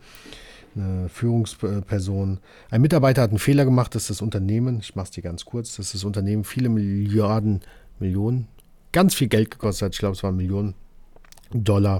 eine 0.76 1.10
Führungsperson. 1.10 2.40
Ein 2.70 2.82
Mitarbeiter 2.82 3.24
hat 3.24 3.32
einen 3.32 3.40
Fehler 3.40 3.66
gemacht, 3.66 3.96
dass 3.96 4.08
das 4.08 4.22
Unternehmen, 4.22 4.80
ich 4.80 4.96
mache 4.96 5.06
es 5.06 5.12
dir 5.12 5.24
ganz 5.24 5.46
kurz, 5.46 5.76
dass 5.76 5.94
das 5.94 6.04
Unternehmen 6.04 6.44
viele 6.44 6.70
Milliarden, 6.70 7.62
Millionen, 8.00 8.48
ganz 8.92 9.16
viel 9.16 9.28
Geld 9.28 9.52
gekostet 9.52 9.88
hat. 9.88 9.94
Ich 9.94 10.00
glaube, 10.00 10.16
es 10.16 10.24
waren 10.24 10.36
Millionen 10.36 10.76
Dollar. 11.52 11.98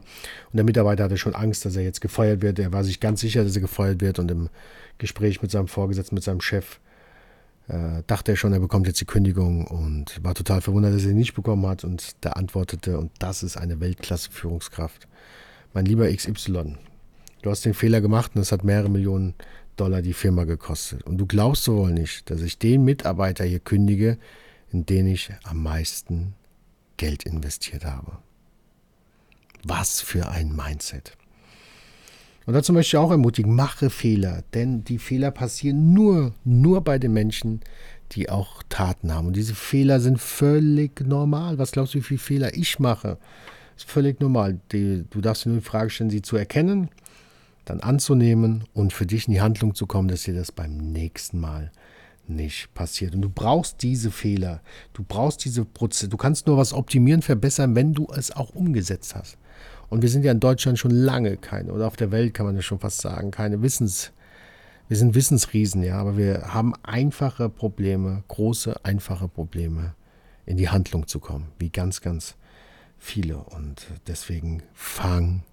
Und 0.52 0.58
der 0.58 0.64
Mitarbeiter 0.64 1.06
hatte 1.06 1.18
schon 1.18 1.34
Angst, 1.34 1.66
dass 1.66 1.76
er 1.76 1.84
jetzt 1.84 2.02
gefeuert 2.02 2.42
wird. 2.42 2.60
Er 2.60 2.72
war 2.72 2.84
sich 2.84 3.00
ganz 3.00 3.22
sicher, 3.22 3.44
dass 3.44 3.56
er 3.56 3.62
gefeuert 3.62 4.02
wird. 4.02 4.20
Und 4.20 4.30
im 4.30 4.50
Gespräch 5.00 5.42
mit 5.42 5.50
seinem 5.50 5.68
Vorgesetzten, 5.68 6.16
mit 6.16 6.24
seinem 6.24 6.42
Chef, 6.42 6.80
äh, 7.70 8.04
dachte 8.08 8.32
er 8.32 8.36
schon, 8.36 8.52
er 8.52 8.60
bekommt 8.60 8.88
jetzt 8.88 9.00
die 9.00 9.06
Kündigung 9.06 9.66
und 9.68 10.24
war 10.24 10.34
total 10.34 10.62
verwundert, 10.62 10.94
dass 10.94 11.04
er 11.04 11.10
sie 11.10 11.16
nicht 11.16 11.36
bekommen 11.36 11.66
hat. 11.68 11.84
Und 11.84 12.16
da 12.22 12.32
antwortete, 12.32 12.98
und 12.98 13.12
das 13.20 13.44
ist 13.44 13.58
eine 13.58 13.80
Weltklasse-Führungskraft. 13.80 15.08
Mein 15.74 15.86
lieber 15.86 16.12
XY, 16.12 16.78
du 17.44 17.50
hast 17.50 17.66
den 17.66 17.76
Fehler 17.76 18.02
gemacht 18.02 18.32
und 18.34 18.42
es 18.42 18.52
hat 18.52 18.64
mehrere 18.64 18.90
Millionen 18.90 19.36
Dollar 19.76 20.02
die 20.02 20.14
Firma 20.14 20.44
gekostet. 20.44 21.04
Und 21.04 21.18
du 21.18 21.28
glaubst 21.28 21.64
so 21.64 21.78
wohl 21.78 21.92
nicht, 21.92 22.30
dass 22.30 22.42
ich 22.42 22.58
den 22.58 22.84
Mitarbeiter 22.84 23.46
hier 23.46 23.60
kündige, 23.60 24.18
in 24.72 24.86
den 24.86 25.08
ich 25.08 25.32
am 25.44 25.62
meisten 25.62 26.34
Geld 26.98 27.24
investiert 27.24 27.86
habe. 27.86 28.18
Was 29.64 30.02
für 30.02 30.30
ein 30.30 30.56
Mindset. 30.56 31.16
Und 32.50 32.56
dazu 32.56 32.74
möchte 32.74 32.98
ich 32.98 32.98
auch 32.98 33.12
ermutigen, 33.12 33.54
mache 33.54 33.92
Fehler, 33.92 34.44
denn 34.56 34.84
die 34.84 34.98
Fehler 34.98 35.30
passieren 35.30 35.94
nur, 35.94 36.34
nur 36.44 36.84
bei 36.84 36.98
den 36.98 37.14
Menschen, 37.14 37.60
die 38.14 38.28
auch 38.28 38.64
Taten 38.70 39.14
haben. 39.14 39.28
Und 39.28 39.36
diese 39.36 39.54
Fehler 39.54 40.00
sind 40.00 40.20
völlig 40.20 41.00
normal. 41.02 41.60
Was 41.60 41.72
glaubst 41.72 41.94
du, 41.94 42.00
wie 42.00 42.02
viele 42.02 42.18
Fehler 42.18 42.58
ich 42.58 42.80
mache? 42.80 43.20
Ist 43.78 43.88
völlig 43.88 44.20
normal. 44.20 44.60
Die, 44.72 45.06
du 45.12 45.22
darfst 45.22 45.46
dir 45.46 45.50
nur 45.50 45.60
die 45.60 45.64
Frage 45.64 45.92
stellen, 45.92 46.10
sie 46.10 46.24
zu 46.24 46.38
erkennen, 46.38 46.90
dann 47.66 47.82
anzunehmen 47.82 48.64
und 48.74 48.94
für 48.94 49.06
dich 49.06 49.28
in 49.28 49.34
die 49.36 49.42
Handlung 49.42 49.76
zu 49.76 49.86
kommen, 49.86 50.08
dass 50.08 50.24
dir 50.24 50.34
das 50.34 50.52
beim 50.52 50.76
nächsten 50.76 51.40
Mal 51.40 51.72
nicht 52.26 52.74
passiert. 52.74 53.14
Und 53.14 53.22
du 53.22 53.30
brauchst 53.30 53.84
diese 53.84 54.10
Fehler. 54.10 54.62
Du 54.94 55.06
brauchst 55.08 55.46
diese 55.46 55.66
Prozesse. 55.66 56.10
Du 56.10 56.18
kannst 56.18 56.48
nur 56.48 56.58
was 56.58 56.74
optimieren, 56.74 57.22
verbessern, 57.22 57.76
wenn 57.76 57.94
du 57.94 58.08
es 58.12 58.32
auch 58.32 58.56
umgesetzt 58.56 59.14
hast. 59.14 59.38
Und 59.90 60.02
wir 60.02 60.10
sind 60.10 60.24
ja 60.24 60.32
in 60.32 60.40
Deutschland 60.40 60.78
schon 60.78 60.92
lange 60.92 61.38
keine, 61.38 61.72
oder 61.72 61.88
auf 61.88 61.96
der 61.96 62.12
Welt 62.12 62.34
kann 62.34 62.46
man 62.46 62.56
ja 62.56 62.62
schon 62.62 62.80
fast 62.80 63.02
sagen, 63.02 63.32
keine 63.32 63.62
Wissens, 63.62 64.12
wir 64.88 64.98
sind 64.98 65.16
Wissensriesen, 65.16 65.84
ja, 65.84 65.98
aber 66.00 66.18
wir 66.18 66.54
haben 66.54 66.74
einfache 66.84 67.50
Probleme, 67.50 68.24
große, 68.28 68.84
einfache 68.84 69.28
Probleme, 69.28 69.94
in 70.46 70.58
die 70.58 70.70
Handlung 70.70 71.08
zu 71.08 71.20
kommen, 71.20 71.52
wie 71.60 71.70
ganz, 71.70 72.02
ganz 72.02 72.36
viele. 72.98 73.38
Und 73.38 73.88
deswegen 74.08 74.64
fang 74.74 75.44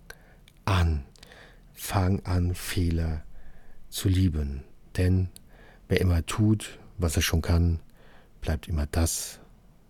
an, 0.64 1.04
fang 1.74 2.24
an, 2.24 2.54
Fehler 2.54 3.22
zu 3.90 4.08
lieben. 4.08 4.62
Denn 4.96 5.28
wer 5.88 6.00
immer 6.00 6.24
tut, 6.24 6.78
was 6.96 7.16
er 7.16 7.22
schon 7.22 7.42
kann, 7.42 7.80
bleibt 8.40 8.68
immer 8.68 8.86
das, 8.86 9.40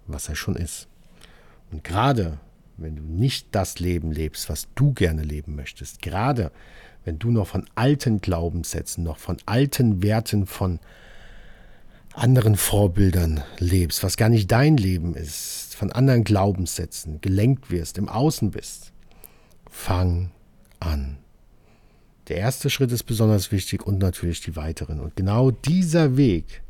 was 0.09 0.29
er 0.29 0.35
schon 0.35 0.57
ist. 0.57 0.89
Und 1.71 1.85
gerade 1.85 2.39
wenn 2.77 2.97
du 2.97 3.03
nicht 3.03 3.49
das 3.53 3.79
Leben 3.79 4.13
lebst, 4.13 4.49
was 4.49 4.69
du 4.75 4.93
gerne 4.93 5.23
leben 5.23 5.55
möchtest, 5.55 6.03
gerade 6.03 6.51
wenn 7.05 7.19
du 7.19 7.31
noch 7.31 7.47
von 7.47 7.67
alten 7.75 8.21
Glaubenssätzen, 8.21 9.05
noch 9.05 9.19
von 9.19 9.39
alten 9.47 10.03
Werten, 10.03 10.47
von 10.47 10.81
anderen 12.13 12.57
Vorbildern 12.57 13.43
lebst, 13.59 14.03
was 14.03 14.17
gar 14.17 14.29
nicht 14.29 14.51
dein 14.51 14.77
Leben 14.77 15.15
ist, 15.15 15.75
von 15.77 15.93
anderen 15.93 16.25
Glaubenssätzen 16.25 17.21
gelenkt 17.21 17.71
wirst, 17.71 17.99
im 17.99 18.09
Außen 18.09 18.51
bist, 18.51 18.93
fang 19.71 20.31
an. 20.81 21.19
Der 22.29 22.39
erste 22.39 22.71
Schritt 22.71 22.91
ist 22.91 23.05
besonders 23.05 23.53
wichtig 23.53 23.87
und 23.87 23.99
natürlich 23.99 24.41
die 24.41 24.57
weiteren. 24.57 24.99
Und 24.99 25.15
genau 25.15 25.51
dieser 25.53 26.17
Weg 26.17 26.63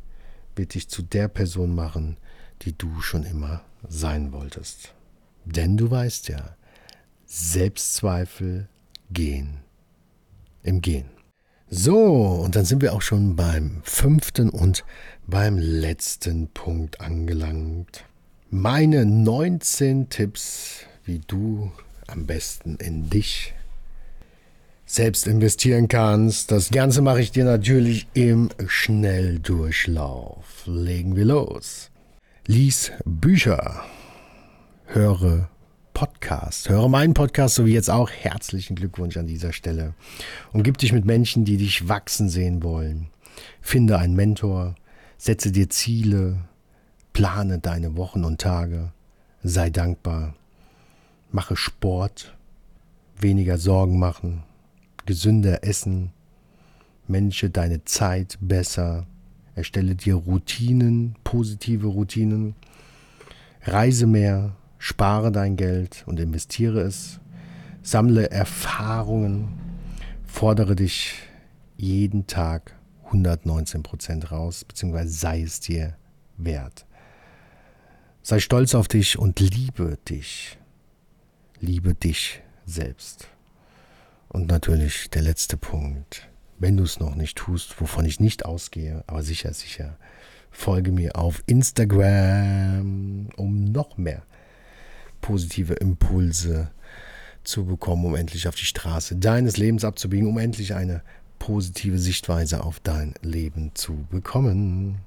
wird 0.55 0.75
dich 0.75 0.87
zu 0.87 1.01
der 1.01 1.27
Person 1.29 1.73
machen, 1.73 2.17
die 2.61 2.77
du 2.77 3.01
schon 3.01 3.23
immer 3.23 3.61
sein 3.87 4.31
wolltest. 4.33 4.93
Denn 5.55 5.77
du 5.77 5.89
weißt 5.89 6.27
ja, 6.27 6.55
Selbstzweifel 7.25 8.67
gehen 9.11 9.59
im 10.63 10.81
Gehen. 10.81 11.05
So, 11.69 11.95
und 12.43 12.55
dann 12.55 12.65
sind 12.65 12.81
wir 12.81 12.93
auch 12.93 13.01
schon 13.01 13.35
beim 13.35 13.81
fünften 13.83 14.49
und 14.49 14.83
beim 15.25 15.57
letzten 15.57 16.49
Punkt 16.49 17.01
angelangt. 17.01 18.05
Meine 18.49 19.05
19 19.05 20.09
Tipps, 20.09 20.81
wie 21.03 21.19
du 21.19 21.71
am 22.07 22.25
besten 22.25 22.75
in 22.77 23.09
dich 23.09 23.53
selbst 24.85 25.27
investieren 25.27 25.87
kannst. 25.89 26.51
Das 26.51 26.71
Ganze 26.71 27.01
mache 27.01 27.21
ich 27.21 27.31
dir 27.31 27.43
natürlich 27.43 28.07
im 28.13 28.49
Schnelldurchlauf. 28.67 30.63
Legen 30.65 31.15
wir 31.17 31.25
los. 31.25 31.89
Lies 32.45 32.91
Bücher 33.03 33.83
höre 34.87 35.49
Podcast. 35.93 36.69
Höre 36.69 36.87
meinen 36.87 37.13
Podcast, 37.13 37.55
so 37.55 37.65
wie 37.65 37.73
jetzt 37.73 37.89
auch. 37.89 38.09
Herzlichen 38.09 38.75
Glückwunsch 38.75 39.17
an 39.17 39.27
dieser 39.27 39.51
Stelle. 39.51 39.93
Umgib 40.53 40.77
dich 40.77 40.93
mit 40.93 41.05
Menschen, 41.05 41.43
die 41.43 41.57
dich 41.57 41.89
wachsen 41.89 42.29
sehen 42.29 42.63
wollen. 42.63 43.07
Finde 43.61 43.99
einen 43.99 44.15
Mentor, 44.15 44.75
setze 45.17 45.51
dir 45.51 45.69
Ziele, 45.69 46.39
plane 47.11 47.59
deine 47.59 47.97
Wochen 47.97 48.23
und 48.23 48.39
Tage, 48.39 48.93
sei 49.43 49.69
dankbar, 49.69 50.35
mache 51.31 51.57
Sport, 51.57 52.35
weniger 53.19 53.57
Sorgen 53.57 53.99
machen, 53.99 54.43
gesünder 55.05 55.63
essen, 55.63 56.11
Mensche 57.07 57.49
deine 57.49 57.85
Zeit 57.85 58.37
besser, 58.41 59.05
erstelle 59.55 59.95
dir 59.95 60.15
Routinen, 60.15 61.15
positive 61.23 61.87
Routinen, 61.87 62.55
reise 63.63 64.07
mehr, 64.07 64.56
Spare 64.79 65.31
dein 65.31 65.55
Geld 65.55 66.03
und 66.05 66.19
investiere 66.19 66.81
es. 66.81 67.19
Sammle 67.81 68.29
Erfahrungen. 68.29 69.49
Fordere 70.25 70.75
dich 70.75 71.15
jeden 71.77 72.27
Tag 72.27 72.75
119 73.05 73.83
Prozent 73.83 74.31
raus, 74.31 74.65
beziehungsweise 74.65 75.09
sei 75.09 75.41
es 75.41 75.59
dir 75.59 75.95
wert. 76.37 76.85
Sei 78.21 78.39
stolz 78.39 78.75
auf 78.75 78.87
dich 78.87 79.17
und 79.17 79.39
liebe 79.39 79.97
dich. 80.07 80.57
Liebe 81.59 81.95
dich 81.95 82.41
selbst. 82.65 83.29
Und 84.27 84.47
natürlich 84.47 85.09
der 85.09 85.21
letzte 85.21 85.57
Punkt. 85.57 86.27
Wenn 86.59 86.75
du 86.75 86.83
es 86.83 86.99
noch 86.99 87.15
nicht 87.15 87.37
tust, 87.37 87.79
wovon 87.79 88.05
ich 88.05 88.19
nicht 88.19 88.45
ausgehe, 88.45 89.03
aber 89.07 89.23
sicher, 89.23 89.53
sicher, 89.53 89.97
folge 90.51 90.91
mir 90.91 91.15
auf 91.15 91.43
Instagram, 91.45 93.29
um 93.37 93.63
noch 93.63 93.97
mehr 93.97 94.23
positive 95.21 95.73
Impulse 95.73 96.71
zu 97.43 97.65
bekommen, 97.65 98.05
um 98.05 98.15
endlich 98.15 98.47
auf 98.47 98.55
die 98.55 98.65
Straße 98.65 99.15
deines 99.15 99.57
Lebens 99.57 99.83
abzubiegen, 99.83 100.27
um 100.27 100.37
endlich 100.37 100.75
eine 100.75 101.01
positive 101.39 101.99
Sichtweise 101.99 102.63
auf 102.63 102.79
dein 102.79 103.13
Leben 103.21 103.71
zu 103.73 104.05
bekommen. 104.09 104.97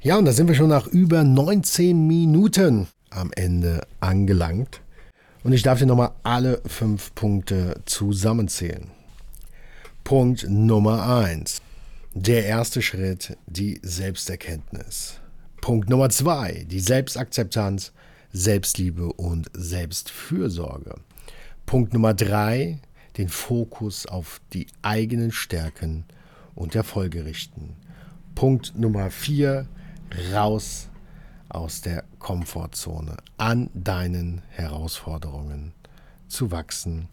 Ja, 0.00 0.16
und 0.16 0.26
da 0.26 0.32
sind 0.32 0.46
wir 0.46 0.54
schon 0.54 0.68
nach 0.68 0.86
über 0.86 1.24
19 1.24 2.06
Minuten 2.06 2.86
am 3.10 3.32
Ende 3.34 3.80
angelangt. 4.00 4.80
Und 5.42 5.52
ich 5.52 5.62
darf 5.62 5.78
dir 5.78 5.86
nochmal 5.86 6.12
alle 6.22 6.60
fünf 6.66 7.14
Punkte 7.14 7.80
zusammenzählen. 7.84 8.90
Punkt 10.04 10.48
Nummer 10.48 11.22
eins: 11.22 11.62
Der 12.14 12.46
erste 12.46 12.82
Schritt, 12.82 13.36
die 13.46 13.80
Selbsterkenntnis. 13.82 15.20
Punkt 15.60 15.88
Nummer 15.88 16.10
zwei: 16.10 16.64
die 16.68 16.80
Selbstakzeptanz, 16.80 17.92
Selbstliebe 18.32 19.12
und 19.12 19.50
Selbstfürsorge. 19.54 20.94
Punkt 21.66 21.92
Nummer 21.92 22.14
drei: 22.14 22.80
den 23.16 23.28
Fokus 23.28 24.06
auf 24.06 24.40
die 24.52 24.66
eigenen 24.82 25.32
Stärken 25.32 26.04
und 26.54 26.74
Erfolge 26.74 27.24
richten. 27.24 27.76
Punkt 28.34 28.78
Nummer 28.78 29.10
vier: 29.10 29.66
raus 30.32 30.88
aus 31.48 31.80
der 31.80 32.04
Komfortzone, 32.18 33.16
an 33.36 33.70
deinen 33.74 34.42
Herausforderungen 34.50 35.72
zu 36.28 36.50
wachsen. 36.50 37.08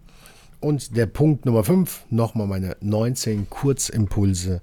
Und 0.60 0.98
der 0.98 1.06
Punkt 1.06 1.46
Nummer 1.46 1.64
5, 1.64 2.06
nochmal 2.10 2.48
meine 2.48 2.76
19 2.82 3.50
Kurzimpulse, 3.50 4.62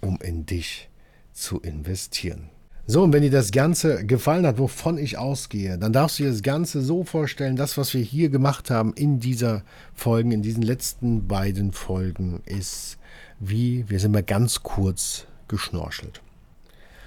um 0.00 0.18
in 0.20 0.46
dich 0.46 0.88
zu 1.32 1.60
investieren. 1.60 2.50
So, 2.86 3.02
und 3.02 3.14
wenn 3.14 3.22
dir 3.22 3.30
das 3.30 3.50
Ganze 3.50 4.04
gefallen 4.04 4.46
hat, 4.46 4.58
wovon 4.58 4.98
ich 4.98 5.16
ausgehe, 5.16 5.78
dann 5.78 5.94
darfst 5.94 6.18
du 6.18 6.24
dir 6.24 6.30
das 6.30 6.42
Ganze 6.42 6.82
so 6.82 7.02
vorstellen, 7.02 7.56
das, 7.56 7.78
was 7.78 7.94
wir 7.94 8.02
hier 8.02 8.28
gemacht 8.28 8.70
haben 8.70 8.92
in 8.92 9.20
dieser 9.20 9.62
Folgen, 9.94 10.32
in 10.32 10.42
diesen 10.42 10.62
letzten 10.62 11.26
beiden 11.26 11.72
Folgen, 11.72 12.42
ist 12.44 12.98
wie, 13.40 13.88
wir 13.88 14.00
sind 14.00 14.12
mal 14.12 14.22
ganz 14.22 14.62
kurz 14.62 15.24
geschnorchelt. 15.48 16.20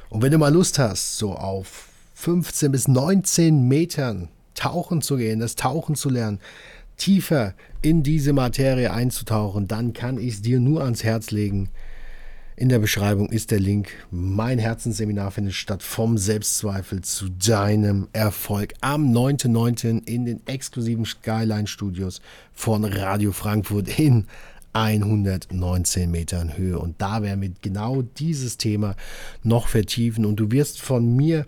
Und 0.09 0.23
wenn 0.23 0.31
du 0.31 0.39
mal 0.39 0.51
Lust 0.51 0.79
hast, 0.79 1.17
so 1.17 1.33
auf 1.33 1.89
15 2.15 2.71
bis 2.71 2.87
19 2.87 3.67
Metern 3.67 4.29
tauchen 4.55 5.03
zu 5.03 5.17
gehen, 5.17 5.39
das 5.39 5.55
Tauchen 5.55 5.93
zu 5.93 6.09
lernen, 6.09 6.39
tiefer 6.97 7.53
in 7.83 8.01
diese 8.01 8.33
Materie 8.33 8.91
einzutauchen, 8.91 9.67
dann 9.67 9.93
kann 9.93 10.17
ich 10.17 10.35
es 10.35 10.41
dir 10.41 10.59
nur 10.59 10.83
ans 10.83 11.03
Herz 11.03 11.29
legen. 11.29 11.69
In 12.59 12.69
der 12.69 12.79
Beschreibung 12.79 13.29
ist 13.29 13.51
der 13.51 13.59
Link. 13.59 13.91
Mein 14.09 14.57
Herzensseminar 14.57 15.29
findet 15.29 15.53
statt 15.53 15.83
vom 15.83 16.17
Selbstzweifel 16.17 17.01
zu 17.01 17.29
deinem 17.29 18.07
Erfolg 18.13 18.73
am 18.81 19.13
9.9. 19.13 20.07
in 20.07 20.25
den 20.25 20.41
exklusiven 20.47 21.05
Skyline 21.05 21.67
Studios 21.67 22.19
von 22.53 22.83
Radio 22.83 23.31
Frankfurt 23.31 23.99
in 23.99 24.25
119 24.73 26.09
Metern 26.09 26.57
Höhe. 26.57 26.79
Und 26.79 26.99
da 26.99 27.21
werden 27.21 27.41
wir 27.41 27.51
genau 27.61 28.01
dieses 28.01 28.57
Thema 28.57 28.95
noch 29.43 29.67
vertiefen. 29.67 30.25
Und 30.25 30.37
du 30.37 30.49
wirst 30.49 30.81
von 30.81 31.15
mir 31.15 31.45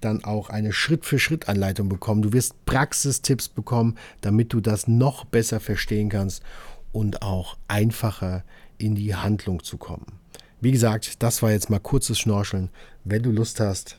dann 0.00 0.22
auch 0.22 0.50
eine 0.50 0.72
Schritt-für-Schritt-Anleitung 0.72 1.88
bekommen. 1.88 2.22
Du 2.22 2.32
wirst 2.32 2.64
Praxistipps 2.64 3.48
bekommen, 3.48 3.96
damit 4.20 4.52
du 4.52 4.60
das 4.60 4.86
noch 4.86 5.24
besser 5.24 5.58
verstehen 5.58 6.10
kannst 6.10 6.44
und 6.92 7.22
auch 7.22 7.56
einfacher 7.66 8.44
in 8.78 8.94
die 8.94 9.16
Handlung 9.16 9.64
zu 9.64 9.78
kommen. 9.78 10.23
Wie 10.64 10.72
gesagt, 10.72 11.22
das 11.22 11.42
war 11.42 11.50
jetzt 11.50 11.68
mal 11.68 11.78
kurzes 11.78 12.18
Schnorcheln. 12.18 12.70
Wenn 13.04 13.22
du 13.22 13.30
Lust 13.30 13.60
hast, 13.60 13.98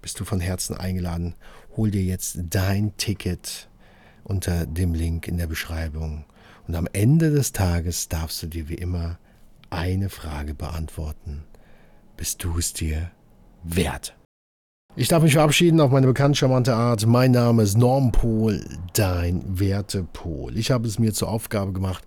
bist 0.00 0.20
du 0.20 0.24
von 0.24 0.38
Herzen 0.38 0.76
eingeladen. 0.76 1.34
Hol 1.76 1.90
dir 1.90 2.04
jetzt 2.04 2.38
dein 2.50 2.96
Ticket 2.98 3.68
unter 4.22 4.64
dem 4.64 4.94
Link 4.94 5.26
in 5.26 5.38
der 5.38 5.48
Beschreibung 5.48 6.24
und 6.68 6.76
am 6.76 6.86
Ende 6.92 7.32
des 7.32 7.50
Tages 7.50 8.08
darfst 8.08 8.40
du 8.44 8.46
dir 8.46 8.68
wie 8.68 8.76
immer 8.76 9.18
eine 9.70 10.08
Frage 10.08 10.54
beantworten. 10.54 11.42
Bist 12.16 12.44
du 12.44 12.58
es 12.58 12.72
dir 12.72 13.10
wert? 13.64 14.16
Ich 14.94 15.08
darf 15.08 15.24
mich 15.24 15.32
verabschieden 15.32 15.80
auf 15.80 15.90
meine 15.90 16.06
bekannt 16.06 16.36
charmante 16.36 16.76
Art. 16.76 17.04
Mein 17.04 17.32
Name 17.32 17.64
ist 17.64 17.76
Norm 17.76 18.12
Pohl, 18.12 18.64
dein 18.92 19.58
Wertepol. 19.58 20.56
Ich 20.56 20.70
habe 20.70 20.86
es 20.86 21.00
mir 21.00 21.12
zur 21.12 21.28
Aufgabe 21.28 21.72
gemacht, 21.72 22.04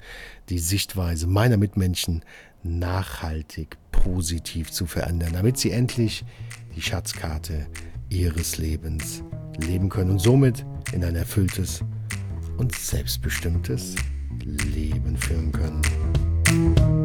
die 0.47 0.59
Sichtweise 0.59 1.27
meiner 1.27 1.57
Mitmenschen 1.57 2.23
nachhaltig 2.63 3.77
positiv 4.03 4.71
zu 4.71 4.85
verändern, 4.85 5.33
damit 5.33 5.57
sie 5.57 5.71
endlich 5.71 6.25
die 6.75 6.81
Schatzkarte 6.81 7.67
ihres 8.09 8.57
Lebens 8.57 9.23
leben 9.57 9.89
können 9.89 10.11
und 10.11 10.19
somit 10.19 10.65
in 10.93 11.03
ein 11.03 11.15
erfülltes 11.15 11.83
und 12.57 12.73
selbstbestimmtes 12.75 13.95
Leben 14.43 15.17
führen 15.17 15.51
können. 15.51 16.96